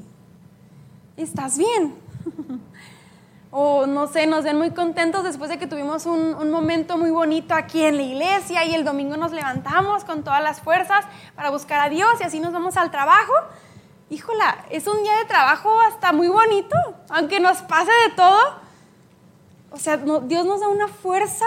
¿Estás 1.18 1.58
bien? 1.58 1.96
o 3.52 3.86
no 3.86 4.08
sé, 4.08 4.28
nos 4.28 4.46
ven 4.46 4.58
muy 4.58 4.72
contentos 4.72 5.26
después 5.26 5.50
de 5.50 5.58
que 5.58 5.68
tuvimos 5.68 6.06
un, 6.06 6.50
momento 6.50 6.98
muy 6.98 7.12
bonito 7.12 7.54
aquí 7.54 7.84
en 7.84 7.98
la 7.98 8.04
iglesia 8.04 8.64
y 8.64 8.76
el 8.76 8.86
domingo 8.86 9.18
nos 9.18 9.34
levantamos 9.34 10.06
con 10.06 10.24
todas 10.24 10.42
las 10.42 10.62
fuerzas 10.62 11.04
para 11.36 11.50
buscar 11.50 11.82
a 11.82 11.90
Dios 11.90 12.10
y 12.22 12.24
así 12.24 12.40
nos 12.40 12.54
vamos 12.54 12.78
al 12.78 12.92
trabajo. 12.92 13.34
Híjola, 14.10 14.66
es 14.70 14.88
un 14.88 15.04
día 15.04 15.18
de 15.18 15.26
trabajo 15.26 15.70
hasta 15.82 16.14
muy 16.14 16.30
bonito, 16.30 16.78
aunque 17.10 17.42
nos 17.42 17.58
pase 17.58 17.92
de 18.08 18.16
todo. 18.16 18.40
O 19.72 19.78
sea, 19.78 19.98
Dios 19.98 20.46
nos 20.46 20.62
da 20.62 20.70
una 20.70 20.88
fuerza 20.88 21.46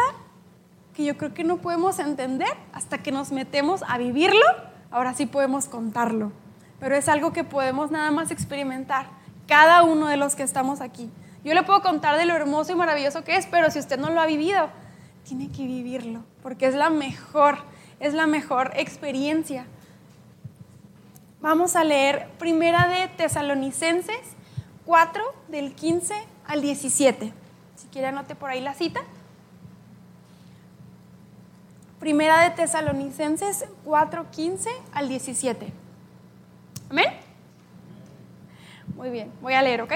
que 0.94 1.04
yo 1.04 1.16
creo 1.16 1.34
que 1.34 1.44
no 1.44 1.58
podemos 1.58 1.98
entender 1.98 2.52
hasta 2.72 2.98
que 2.98 3.12
nos 3.12 3.32
metemos 3.32 3.82
a 3.88 3.98
vivirlo, 3.98 4.44
ahora 4.90 5.14
sí 5.14 5.26
podemos 5.26 5.66
contarlo. 5.66 6.32
Pero 6.80 6.96
es 6.96 7.08
algo 7.08 7.32
que 7.32 7.44
podemos 7.44 7.90
nada 7.90 8.10
más 8.10 8.30
experimentar, 8.30 9.06
cada 9.46 9.82
uno 9.82 10.08
de 10.08 10.16
los 10.16 10.34
que 10.34 10.42
estamos 10.42 10.80
aquí. 10.80 11.10
Yo 11.44 11.54
le 11.54 11.62
puedo 11.62 11.82
contar 11.82 12.18
de 12.18 12.26
lo 12.26 12.34
hermoso 12.34 12.72
y 12.72 12.76
maravilloso 12.76 13.24
que 13.24 13.36
es, 13.36 13.46
pero 13.46 13.70
si 13.70 13.78
usted 13.78 13.98
no 13.98 14.10
lo 14.10 14.20
ha 14.20 14.26
vivido, 14.26 14.68
tiene 15.24 15.50
que 15.50 15.66
vivirlo, 15.66 16.24
porque 16.42 16.66
es 16.66 16.74
la 16.74 16.90
mejor, 16.90 17.58
es 18.00 18.14
la 18.14 18.26
mejor 18.26 18.72
experiencia. 18.76 19.66
Vamos 21.40 21.74
a 21.74 21.82
leer 21.82 22.28
Primera 22.38 22.86
de 22.86 23.08
Tesalonicenses 23.08 24.20
4 24.84 25.22
del 25.48 25.74
15 25.74 26.14
al 26.46 26.60
17. 26.60 27.32
Si 27.76 27.88
quiere 27.88 28.08
anote 28.08 28.34
por 28.34 28.50
ahí 28.50 28.60
la 28.60 28.74
cita. 28.74 29.00
Primera 32.02 32.42
de 32.42 32.50
Tesalonicenses 32.50 33.64
4, 33.84 34.26
15 34.32 34.70
al 34.92 35.08
17. 35.08 35.72
¿Amén? 36.90 37.06
Muy 38.96 39.10
bien, 39.10 39.32
voy 39.40 39.52
a 39.54 39.62
leer, 39.62 39.82
¿ok? 39.82 39.92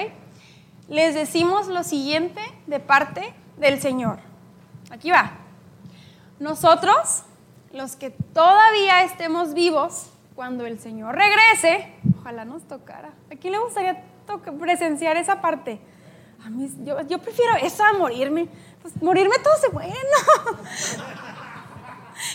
Les 0.88 1.16
decimos 1.16 1.66
lo 1.66 1.83
siguiente 1.83 2.40
de 2.69 2.79
parte 2.79 3.35
del 3.57 3.81
Señor. 3.81 4.21
Aquí 4.92 5.11
va. 5.11 5.33
Nosotros, 6.38 7.25
los 7.73 7.97
que 7.97 8.11
todavía 8.11 9.03
estemos 9.03 9.53
vivos, 9.53 10.07
cuando 10.37 10.64
el 10.64 10.79
Señor 10.79 11.16
regrese, 11.16 11.92
ojalá 12.21 12.45
nos 12.45 12.62
tocara. 12.69 13.11
¿A 13.33 13.35
quién 13.35 13.53
le 13.53 13.59
gustaría 13.59 14.05
presenciar 14.61 15.16
esa 15.16 15.40
parte? 15.40 15.81
Yo 17.09 17.19
prefiero 17.19 17.57
eso 17.57 17.83
a 17.83 17.95
morirme. 17.95 18.47
Pues 18.81 19.03
morirme 19.03 19.35
todo 19.42 19.57
se 19.61 19.69
bueno. 19.71 19.92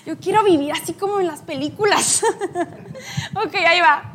Yo 0.06 0.18
quiero 0.18 0.44
vivir 0.44 0.72
así 0.72 0.94
como 0.94 1.20
en 1.20 1.28
las 1.28 1.42
películas. 1.42 2.24
ok, 3.36 3.56
ahí 3.56 3.82
va. 3.82 4.14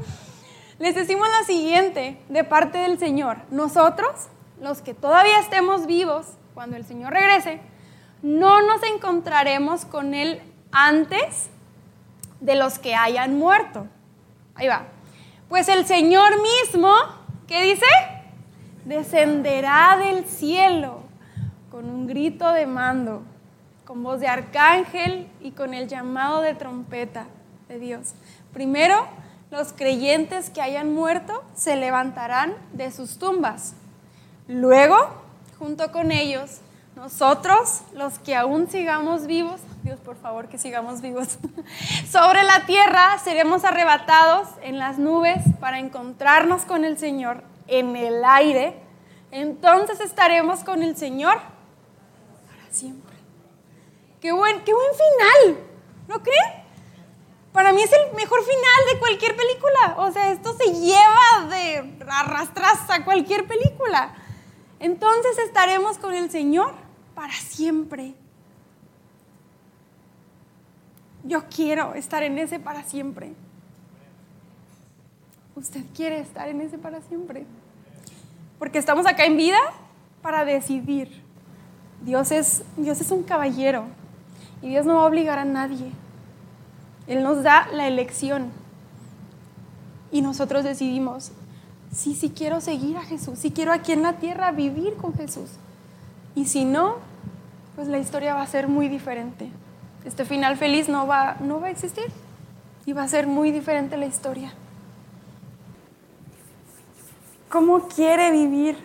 Les 0.79 0.95
decimos 0.95 1.29
lo 1.41 1.47
siguiente 1.47 2.21
de 2.29 2.45
parte 2.45 2.79
del 2.79 2.99
Señor. 2.99 3.39
Nosotros, 3.51 4.29
los 4.61 4.83
que 4.83 4.95
todavía 4.95 5.39
estemos 5.41 5.87
vivos, 5.87 6.27
cuando 6.55 6.77
el 6.77 6.85
Señor 6.85 7.13
regrese, 7.13 7.61
no 8.23 8.63
nos 8.63 8.83
encontraremos 8.83 9.85
con 9.85 10.15
Él 10.15 10.43
antes 10.73 11.51
de 12.41 12.55
los 12.55 12.79
que 12.79 12.95
hayan 12.95 13.39
muerto. 13.39 13.87
Ahí 14.55 14.69
va. 14.69 14.87
Pues 15.49 15.69
el 15.69 15.87
Señor 15.87 16.33
mismo, 16.43 16.93
¿qué 17.47 17.63
dice? 17.63 17.87
Descenderá 18.85 19.97
del 19.99 20.25
cielo 20.27 21.01
con 21.71 21.89
un 21.89 22.07
grito 22.07 22.53
de 22.53 22.67
mando 22.67 23.23
con 23.87 24.03
voz 24.03 24.21
de 24.21 24.27
arcángel 24.27 25.29
y 25.41 25.53
con 25.53 25.73
el 25.73 25.89
llamado 25.89 26.43
de 26.43 26.55
trompeta 26.55 27.27
de 27.69 27.79
Dios. 27.79 28.15
Primero, 28.53 29.07
los 29.51 29.73
creyentes 29.73 30.51
que 30.51 30.61
hayan 30.61 30.93
muerto 30.93 31.45
se 31.55 31.77
levantarán 31.77 32.55
de 32.73 32.91
sus 32.91 33.19
tumbas. 33.19 33.75
Luego, 34.49 34.97
junto 35.59 35.93
con 35.93 36.11
ellos, 36.11 36.61
nosotros, 36.97 37.83
los 37.93 38.19
que 38.19 38.35
aún 38.35 38.69
sigamos 38.69 39.27
vivos, 39.27 39.61
Dios 39.85 40.01
por 40.01 40.17
favor 40.17 40.49
que 40.49 40.59
sigamos 40.59 41.01
vivos, 41.01 41.39
sobre 42.11 42.43
la 42.43 42.67
tierra 42.67 43.19
seremos 43.23 43.65
arrebatados 43.65 44.49
en 44.63 44.79
las 44.79 44.99
nubes 44.99 45.43
para 45.61 45.79
encontrarnos 45.79 46.65
con 46.65 46.85
el 46.85 46.99
Señor 46.99 47.45
en 47.69 47.95
el 47.95 48.25
aire. 48.25 48.81
Entonces 49.31 50.01
estaremos 50.01 50.65
con 50.65 50.83
el 50.83 50.97
Señor 50.97 51.39
para 52.49 52.73
siempre. 52.73 53.06
Qué 54.27 54.33
buen, 54.33 54.61
qué 54.65 54.75
buen 54.75 54.89
final, 54.93 55.65
¿no 56.09 56.21
creen? 56.21 56.65
Para 57.53 57.73
mí 57.73 57.81
es 57.81 57.93
el 57.93 58.13
mejor 58.17 58.43
final 58.43 58.93
de 58.93 58.99
cualquier 58.99 59.37
película. 59.37 59.95
O 59.99 60.11
sea, 60.11 60.33
esto 60.33 60.53
se 60.55 60.65
lleva 60.65 61.47
de 61.49 61.97
arrastras 62.09 62.91
a 62.91 63.05
cualquier 63.05 63.47
película. 63.47 64.17
Entonces 64.81 65.39
estaremos 65.39 65.99
con 65.99 66.13
el 66.13 66.29
Señor 66.29 66.75
para 67.15 67.33
siempre. 67.35 68.15
Yo 71.23 71.45
quiero 71.49 71.95
estar 71.95 72.25
en 72.25 72.37
ese 72.39 72.59
para 72.59 72.83
siempre. 72.83 73.33
Usted 75.55 75.85
quiere 75.95 76.19
estar 76.19 76.49
en 76.49 76.63
ese 76.63 76.79
para 76.79 77.01
siempre. 77.03 77.47
Porque 78.59 78.79
estamos 78.79 79.07
acá 79.07 79.25
en 79.25 79.37
vida 79.37 79.61
para 80.21 80.45
decidir. 80.45 81.23
Dios 82.01 82.33
es, 82.33 82.65
Dios 82.77 83.01
es 83.01 83.13
un 83.13 83.23
caballero 83.23 83.85
y 84.63 84.69
Dios 84.69 84.87
no 84.87 84.97
va 84.97 85.03
a 85.03 85.07
obligar 85.07 85.39
a 85.39 85.45
nadie. 85.45 85.91
Él 87.07 87.23
nos 87.23 87.43
da 87.43 87.69
la 87.73 87.87
elección 87.87 88.51
y 90.11 90.23
nosotros 90.23 90.65
decidimos, 90.65 91.33
sí, 91.93 92.15
sí 92.15 92.31
quiero 92.31 92.61
seguir 92.61 92.97
a 92.97 93.03
Jesús, 93.03 93.39
sí 93.39 93.51
quiero 93.51 93.73
aquí 93.73 93.93
en 93.93 94.03
la 94.03 94.15
tierra 94.15 94.51
vivir 94.53 94.95
con 94.95 95.15
Jesús. 95.15 95.51
Y 96.35 96.47
si 96.47 96.65
no, 96.65 96.97
pues 97.75 97.89
la 97.89 97.99
historia 97.99 98.35
va 98.35 98.43
a 98.43 98.47
ser 98.47 98.69
muy 98.69 98.89
diferente. 98.89 99.49
Este 100.05 100.25
final 100.25 100.57
feliz 100.57 100.89
no 100.89 101.07
va, 101.07 101.37
no 101.41 101.61
va 101.61 101.69
a 101.69 101.71
existir 101.71 102.07
y 102.87 102.93
va 102.93 103.03
a 103.03 103.09
ser 103.09 103.27
muy 103.27 103.51
diferente 103.51 103.97
la 103.97 104.07
historia. 104.07 104.53
¿Cómo 107.49 107.89
quiere 107.89 108.31
vivir 108.31 108.77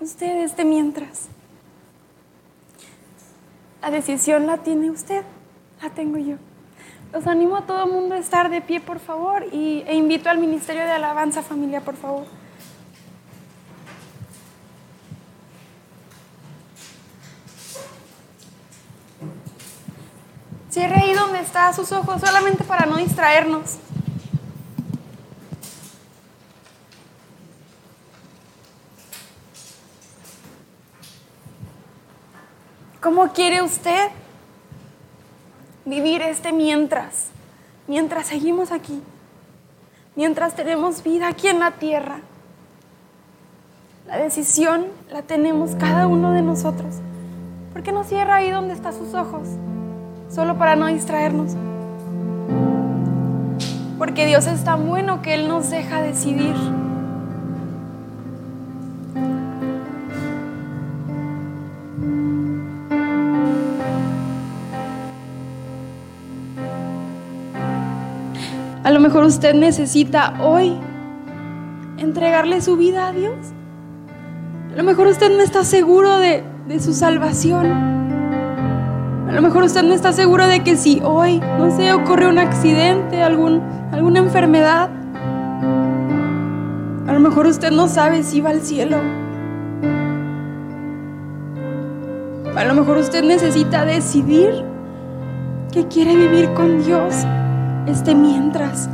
usted 0.00 0.42
este 0.42 0.64
mientras? 0.64 1.28
La 3.82 3.90
decisión 3.90 4.46
la 4.46 4.58
tiene 4.58 4.90
usted, 4.90 5.24
la 5.82 5.90
tengo 5.90 6.18
yo. 6.18 6.36
Los 7.12 7.26
animo 7.26 7.56
a 7.56 7.62
todo 7.62 7.84
el 7.84 7.90
mundo 7.90 8.14
a 8.14 8.18
estar 8.18 8.50
de 8.50 8.60
pie, 8.60 8.80
por 8.80 9.00
favor, 9.00 9.46
y, 9.52 9.82
e 9.86 9.94
invito 9.94 10.28
al 10.28 10.38
Ministerio 10.38 10.82
de 10.82 10.92
Alabanza 10.92 11.42
Familia, 11.42 11.80
por 11.80 11.96
favor. 11.96 12.26
Cierre 20.70 21.02
ahí 21.02 21.14
donde 21.14 21.40
está 21.40 21.72
sus 21.72 21.90
ojos, 21.90 22.20
solamente 22.20 22.62
para 22.62 22.86
no 22.86 22.96
distraernos. 22.96 23.78
¿Cómo 33.00 33.28
quiere 33.32 33.62
usted 33.62 34.10
vivir 35.84 36.22
este 36.22 36.52
mientras, 36.52 37.28
mientras 37.88 38.26
seguimos 38.26 38.70
aquí, 38.72 39.02
mientras 40.16 40.54
tenemos 40.54 41.02
vida 41.02 41.28
aquí 41.28 41.48
en 41.48 41.60
la 41.60 41.72
tierra. 41.72 42.20
La 44.06 44.16
decisión 44.16 44.86
la 45.10 45.22
tenemos 45.22 45.74
cada 45.76 46.06
uno 46.06 46.32
de 46.32 46.42
nosotros. 46.42 46.96
¿Por 47.72 47.82
qué 47.82 47.92
no 47.92 48.04
cierra 48.04 48.36
ahí 48.36 48.50
donde 48.50 48.74
están 48.74 48.94
sus 48.94 49.14
ojos? 49.14 49.48
Solo 50.28 50.58
para 50.58 50.76
no 50.76 50.86
distraernos. 50.86 51.52
Porque 53.98 54.26
Dios 54.26 54.46
es 54.46 54.64
tan 54.64 54.88
bueno 54.88 55.22
que 55.22 55.34
Él 55.34 55.48
nos 55.48 55.70
deja 55.70 56.02
decidir. 56.02 56.54
Lo 69.00 69.08
mejor 69.08 69.24
usted 69.24 69.54
necesita 69.54 70.34
hoy 70.42 70.76
entregarle 71.96 72.60
su 72.60 72.76
vida 72.76 73.08
a 73.08 73.12
Dios. 73.12 73.34
A 74.74 74.76
lo 74.76 74.84
mejor 74.84 75.06
usted 75.06 75.34
no 75.34 75.42
está 75.42 75.64
seguro 75.64 76.18
de, 76.18 76.44
su 76.80 76.92
salvación. 76.92 77.64
A 79.26 79.32
lo 79.32 79.40
mejor 79.40 79.62
usted 79.62 79.84
no 79.84 79.94
está 79.94 80.12
seguro 80.12 80.46
de 80.46 80.62
que 80.62 80.76
si 80.76 81.00
hoy, 81.02 81.40
no 81.40 81.74
sé, 81.74 81.94
ocurre 81.94 82.28
un 82.28 82.38
accidente, 82.38 83.22
algún, 83.22 83.62
alguna 83.90 84.18
enfermedad, 84.18 84.90
a 87.06 87.12
lo 87.14 87.20
mejor 87.20 87.46
usted 87.46 87.70
no 87.70 87.88
sabe 87.88 88.22
si 88.22 88.42
va 88.42 88.50
al 88.50 88.60
cielo. 88.60 88.98
A 92.54 92.64
lo 92.66 92.74
mejor 92.74 92.98
usted 92.98 93.24
necesita 93.24 93.86
decidir 93.86 94.62
que 95.72 95.86
quiere 95.88 96.14
vivir 96.16 96.52
con 96.52 96.84
Dios 96.84 97.24
este 97.86 98.14
mientras. 98.14 98.88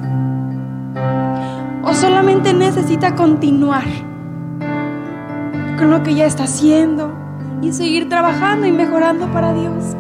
O 1.83 1.95
solamente 1.95 2.53
necesita 2.53 3.15
continuar 3.15 3.85
con 5.79 5.91
lo 5.91 6.03
que 6.03 6.15
ya 6.15 6.27
está 6.27 6.45
haciendo 6.45 7.13
y 7.63 7.73
seguir 7.73 8.09
trabajando 8.09 8.67
y 8.67 8.73
mejorando 8.73 9.27
para 9.29 9.53
Dios. 9.53 9.97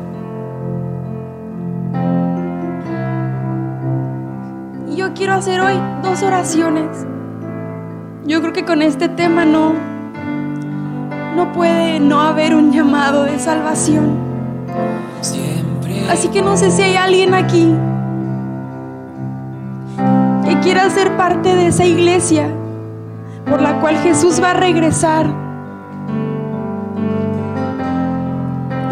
Y 4.88 4.96
yo 4.96 5.14
quiero 5.14 5.34
hacer 5.34 5.60
hoy 5.60 5.74
dos 6.02 6.22
oraciones. 6.22 7.06
Yo 8.26 8.40
creo 8.40 8.52
que 8.52 8.64
con 8.64 8.82
este 8.82 9.08
tema 9.08 9.44
no 9.44 9.74
no 11.36 11.52
puede 11.52 12.00
no 12.00 12.22
haber 12.22 12.54
un 12.54 12.72
llamado 12.72 13.24
de 13.24 13.38
salvación. 13.38 14.16
Así 16.10 16.28
que 16.28 16.40
no 16.40 16.56
sé 16.56 16.70
si 16.70 16.80
hay 16.82 16.96
alguien 16.96 17.34
aquí 17.34 17.74
quiera 20.66 20.90
ser 20.90 21.16
parte 21.16 21.54
de 21.54 21.68
esa 21.68 21.84
iglesia 21.84 22.48
por 23.48 23.62
la 23.62 23.80
cual 23.80 23.96
Jesús 23.98 24.42
va 24.42 24.50
a 24.50 24.54
regresar. 24.54 25.24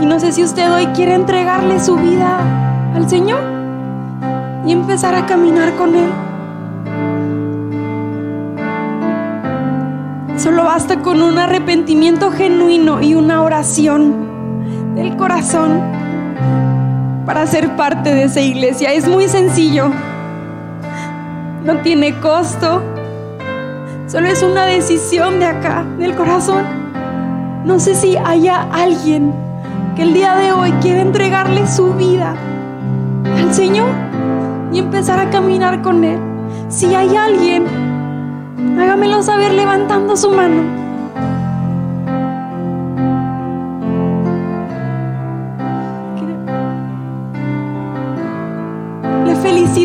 Y 0.01 0.07
no 0.07 0.21
sé 0.21 0.31
si 0.31 0.45
usted 0.45 0.73
hoy 0.73 0.87
quiere 0.95 1.15
entregarle 1.15 1.81
su 1.81 1.97
vida 1.97 2.39
al 2.95 3.11
Señor 3.11 3.41
y 4.65 4.71
empezar 4.71 5.17
a 5.17 5.27
caminar 5.27 5.75
con 5.75 5.97
Él. 5.97 6.13
Solo 10.37 10.63
basta 10.63 11.03
con 11.03 11.23
un 11.23 11.39
arrepentimiento 11.39 12.31
genuino 12.31 13.03
y 13.03 13.17
una 13.17 13.43
oración 13.43 14.95
del 14.95 15.17
corazón 15.17 15.83
para 17.27 17.45
ser 17.49 17.75
parte 17.75 18.15
de 18.15 18.25
esa 18.25 18.41
iglesia. 18.41 18.93
Es 18.93 19.09
muy 19.09 19.27
sencillo 19.27 19.91
no 21.65 21.79
tiene 21.79 22.19
costo. 22.21 22.83
Solo 24.07 24.29
es 24.29 24.43
una 24.43 24.67
decisión 24.67 25.41
de 25.41 25.47
acá, 25.47 25.85
del 25.99 26.15
corazón. 26.15 26.65
No 27.65 27.81
sé 27.81 27.95
si 27.95 28.17
haya 28.17 28.69
alguien 28.71 29.33
que 29.97 30.03
el 30.03 30.13
día 30.13 30.35
de 30.37 30.53
hoy 30.53 30.71
quiere 30.83 31.01
entregarle 31.01 31.67
su 31.67 31.95
vida 31.95 32.35
al 33.39 33.55
Señor 33.55 33.89
y 34.73 34.79
empezar 34.79 35.19
a 35.19 35.31
caminar 35.31 35.81
con 35.81 36.05
Él. 36.05 36.19
Si 36.69 36.95
hay 36.95 37.17
alguien, 37.17 37.65
hágamelo 38.79 39.23
saber 39.23 39.55
levantando 39.55 40.17
su 40.17 40.31
mano. 40.31 40.84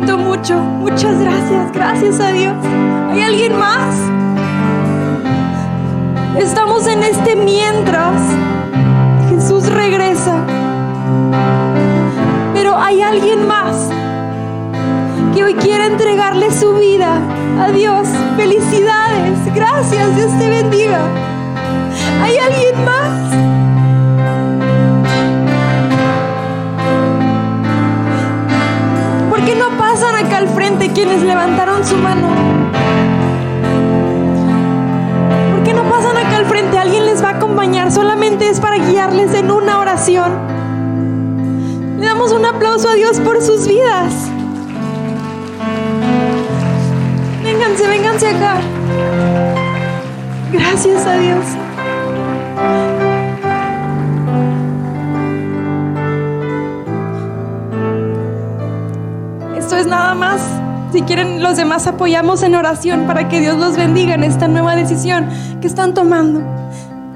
Mucho. 0.01 0.55
Muchas 0.59 1.19
gracias. 1.19 1.71
Gracias 1.73 2.19
a 2.19 2.31
Dios. 2.31 2.55
¿Hay 3.11 3.21
alguien 3.21 3.57
más? 3.57 3.95
Estamos 6.37 6.87
en 6.87 7.03
este 7.03 7.35
mientras 7.35 8.21
Jesús 9.29 9.69
regresa. 9.69 10.37
Pero 12.53 12.77
hay 12.77 13.01
alguien 13.01 13.45
más 13.45 13.89
que 15.35 15.43
hoy 15.43 15.53
quiere 15.55 15.85
entregarle 15.85 16.49
su 16.51 16.73
vida 16.75 17.19
a 17.61 17.71
Dios. 17.71 18.07
Felicidades. 18.37 19.53
Gracias. 19.53 20.15
Dios 20.15 20.31
te 20.39 20.49
bendiga. 20.49 21.01
¿Hay 22.23 22.37
alguien 22.37 22.85
más? 22.85 23.48
Al 30.27 30.49
frente 30.49 30.91
quienes 30.91 31.21
levantaron 31.23 31.85
su 31.85 31.95
mano? 31.95 32.27
¿Por 35.51 35.63
qué 35.63 35.73
no 35.73 35.83
pasan 35.83 36.17
acá 36.17 36.37
al 36.37 36.45
frente? 36.45 36.77
Alguien 36.77 37.05
les 37.05 37.23
va 37.23 37.29
a 37.29 37.31
acompañar, 37.37 37.91
solamente 37.91 38.49
es 38.49 38.59
para 38.59 38.77
guiarles 38.77 39.33
en 39.33 39.49
una 39.49 39.79
oración. 39.79 40.31
Le 41.97 42.05
damos 42.05 42.33
un 42.33 42.45
aplauso 42.45 42.89
a 42.89 42.95
Dios 42.95 43.19
por 43.21 43.41
sus 43.41 43.67
vidas. 43.67 44.29
Vénganse, 47.43 47.87
vénganse 47.87 48.27
acá. 48.27 48.55
Gracias 50.51 51.05
a 51.05 51.13
Dios. 51.17 51.45
Nada 59.71 60.15
más. 60.15 60.41
Si 60.91 61.03
quieren, 61.03 61.43
los 61.43 61.55
demás 61.55 61.85
apoyamos 61.85 62.41
en 62.41 62.55
oración 62.55 63.05
para 63.05 63.29
que 63.29 63.39
Dios 63.39 63.57
los 63.57 63.77
bendiga 63.77 64.15
en 64.15 64.23
esta 64.23 64.47
nueva 64.47 64.75
decisión 64.75 65.29
que 65.61 65.67
están 65.67 65.93
tomando. 65.93 66.41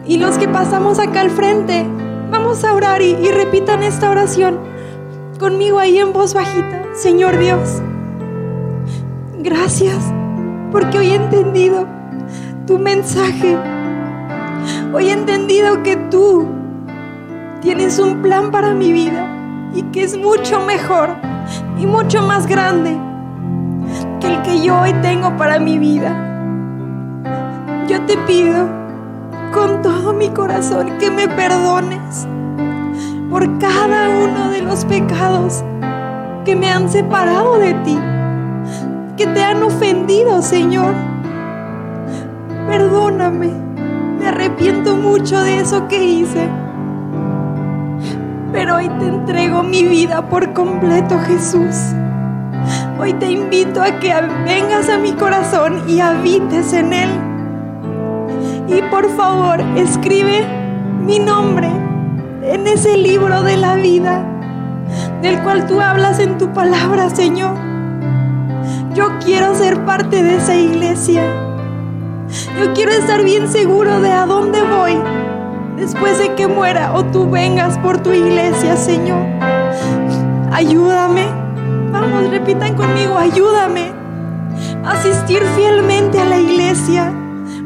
Y 0.05 0.17
los 0.17 0.37
que 0.37 0.47
pasamos 0.47 0.99
acá 0.99 1.21
al 1.21 1.31
frente, 1.31 1.85
vamos 2.31 2.63
a 2.63 2.73
orar 2.73 3.01
y, 3.01 3.11
y 3.11 3.31
repitan 3.31 3.81
esta 3.81 4.09
oración 4.09 4.59
conmigo 5.39 5.79
ahí 5.79 5.97
en 5.97 6.13
voz 6.13 6.35
bajita. 6.35 6.83
Señor 6.93 7.39
Dios, 7.39 7.81
gracias 9.39 9.97
porque 10.71 10.99
hoy 10.99 11.09
he 11.09 11.15
entendido 11.15 11.87
tu 12.67 12.77
mensaje. 12.77 13.57
Hoy 14.93 15.09
he 15.09 15.13
entendido 15.13 15.81
que 15.81 15.95
tú 15.95 16.47
tienes 17.61 17.97
un 17.97 18.21
plan 18.21 18.51
para 18.51 18.75
mi 18.75 18.93
vida 18.93 19.27
y 19.73 19.81
que 19.83 20.03
es 20.03 20.15
mucho 20.15 20.59
mejor 20.59 21.32
y 21.77 21.85
mucho 21.85 22.21
más 22.21 22.47
grande 22.47 22.97
que 24.19 24.27
el 24.27 24.41
que 24.41 24.61
yo 24.61 24.79
hoy 24.79 24.93
tengo 25.01 25.35
para 25.37 25.59
mi 25.59 25.77
vida. 25.77 26.15
Yo 27.87 28.01
te 28.05 28.17
pido 28.19 28.67
con 29.53 29.81
todo 29.81 30.13
mi 30.13 30.29
corazón 30.29 30.97
que 30.97 31.11
me 31.11 31.27
perdones 31.27 32.27
por 33.29 33.57
cada 33.59 34.09
uno 34.09 34.49
de 34.49 34.61
los 34.61 34.85
pecados 34.85 35.63
que 36.45 36.55
me 36.55 36.69
han 36.69 36.89
separado 36.89 37.57
de 37.57 37.73
ti, 37.85 37.97
que 39.17 39.27
te 39.27 39.43
han 39.43 39.63
ofendido, 39.63 40.41
Señor. 40.41 40.93
Perdóname, 42.67 43.51
me 44.19 44.27
arrepiento 44.27 44.95
mucho 44.95 45.41
de 45.41 45.59
eso 45.59 45.87
que 45.87 46.03
hice. 46.03 46.62
Pero 48.53 48.75
hoy 48.75 48.87
te 48.87 49.07
entrego 49.07 49.63
mi 49.63 49.83
vida 49.83 50.29
por 50.29 50.53
completo, 50.53 51.19
Jesús. 51.21 51.75
Hoy 52.99 53.11
te 53.13 53.31
invito 53.31 53.81
a 53.81 53.99
que 53.99 54.13
vengas 54.45 54.89
a 54.89 54.99
mi 54.99 55.11
corazón 55.13 55.83
y 55.89 55.99
habites 55.99 56.71
en 56.71 56.93
él. 56.93 57.09
Y 58.67 58.83
por 58.91 59.09
favor, 59.17 59.59
escribe 59.75 60.45
mi 61.03 61.17
nombre 61.17 61.67
en 62.43 62.67
ese 62.67 62.95
libro 62.95 63.41
de 63.41 63.57
la 63.57 63.73
vida 63.73 64.23
del 65.23 65.41
cual 65.41 65.65
tú 65.65 65.81
hablas 65.81 66.19
en 66.19 66.37
tu 66.37 66.53
palabra, 66.53 67.09
Señor. 67.09 67.57
Yo 68.93 69.17
quiero 69.25 69.55
ser 69.55 69.83
parte 69.83 70.21
de 70.21 70.35
esa 70.35 70.55
iglesia. 70.55 71.23
Yo 72.59 72.71
quiero 72.73 72.91
estar 72.91 73.23
bien 73.23 73.47
seguro 73.47 73.99
de 73.99 74.11
a 74.11 74.27
dónde 74.27 74.61
voy 74.61 75.22
después 75.77 76.19
de 76.19 76.33
que 76.35 76.47
muera 76.47 76.93
o 76.93 77.03
tú 77.05 77.29
vengas 77.29 77.77
por 77.79 77.99
tu 78.01 78.11
iglesia, 78.11 78.75
Señor. 78.75 79.25
Ayúdame. 80.51 81.25
Vamos, 81.91 82.29
repitan 82.29 82.75
conmigo, 82.75 83.17
ayúdame 83.17 83.91
a 84.83 84.91
asistir 84.91 85.43
fielmente 85.55 86.19
a 86.19 86.25
la 86.25 86.39
iglesia, 86.39 87.13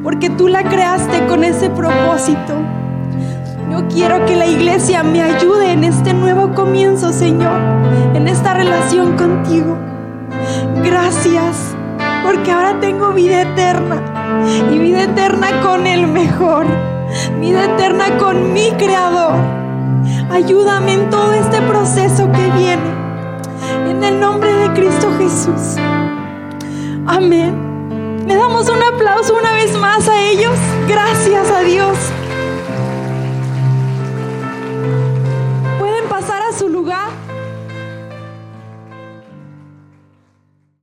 porque 0.04 0.30
tú 0.30 0.48
la 0.48 0.64
creaste 0.64 1.26
con 1.28 1.44
ese 1.44 1.70
propósito. 1.70 2.54
Yo 3.72 3.88
quiero 3.90 4.26
que 4.26 4.36
la 4.36 4.48
iglesia 4.48 5.04
me 5.04 5.22
ayude 5.22 5.72
en 5.72 5.84
este 5.84 6.14
nuevo 6.14 6.54
comienzo, 6.54 7.12
Señor, 7.12 7.60
en 8.14 8.28
esta 8.28 8.54
relación 8.54 9.18
contigo. 9.18 9.78
Gracias, 10.84 11.76
porque 12.24 12.52
ahora 12.52 12.80
tengo 12.80 13.12
vida 13.12 13.42
eterna 13.42 14.02
y 14.72 14.80
vida 14.80 15.04
eterna 15.04 15.48
con 15.62 15.86
el 15.86 16.08
mejor, 16.08 16.66
vida 17.40 17.66
eterna 17.66 18.18
con 18.18 18.54
mi 18.54 18.72
Creador. 18.72 19.36
Ayúdame 20.30 20.94
en 20.94 21.10
todo 21.10 21.34
este 21.34 21.62
proceso 21.62 22.32
que 22.32 22.52
viene, 22.58 22.84
en 23.90 24.04
el 24.04 24.20
nombre 24.20 24.54
de 24.54 24.74
Cristo 24.74 25.10
Jesús. 25.18 25.78
Amén. 27.06 28.26
Le 28.28 28.36
damos 28.36 28.68
un 28.70 28.84
aplauso 28.84 29.36
una 29.36 29.54
vez 29.54 29.78
más 29.78 30.08
a 30.10 30.22
ellos. 30.22 30.58
Gracias 30.88 31.50
a 31.50 31.62
Dios. 31.62 31.98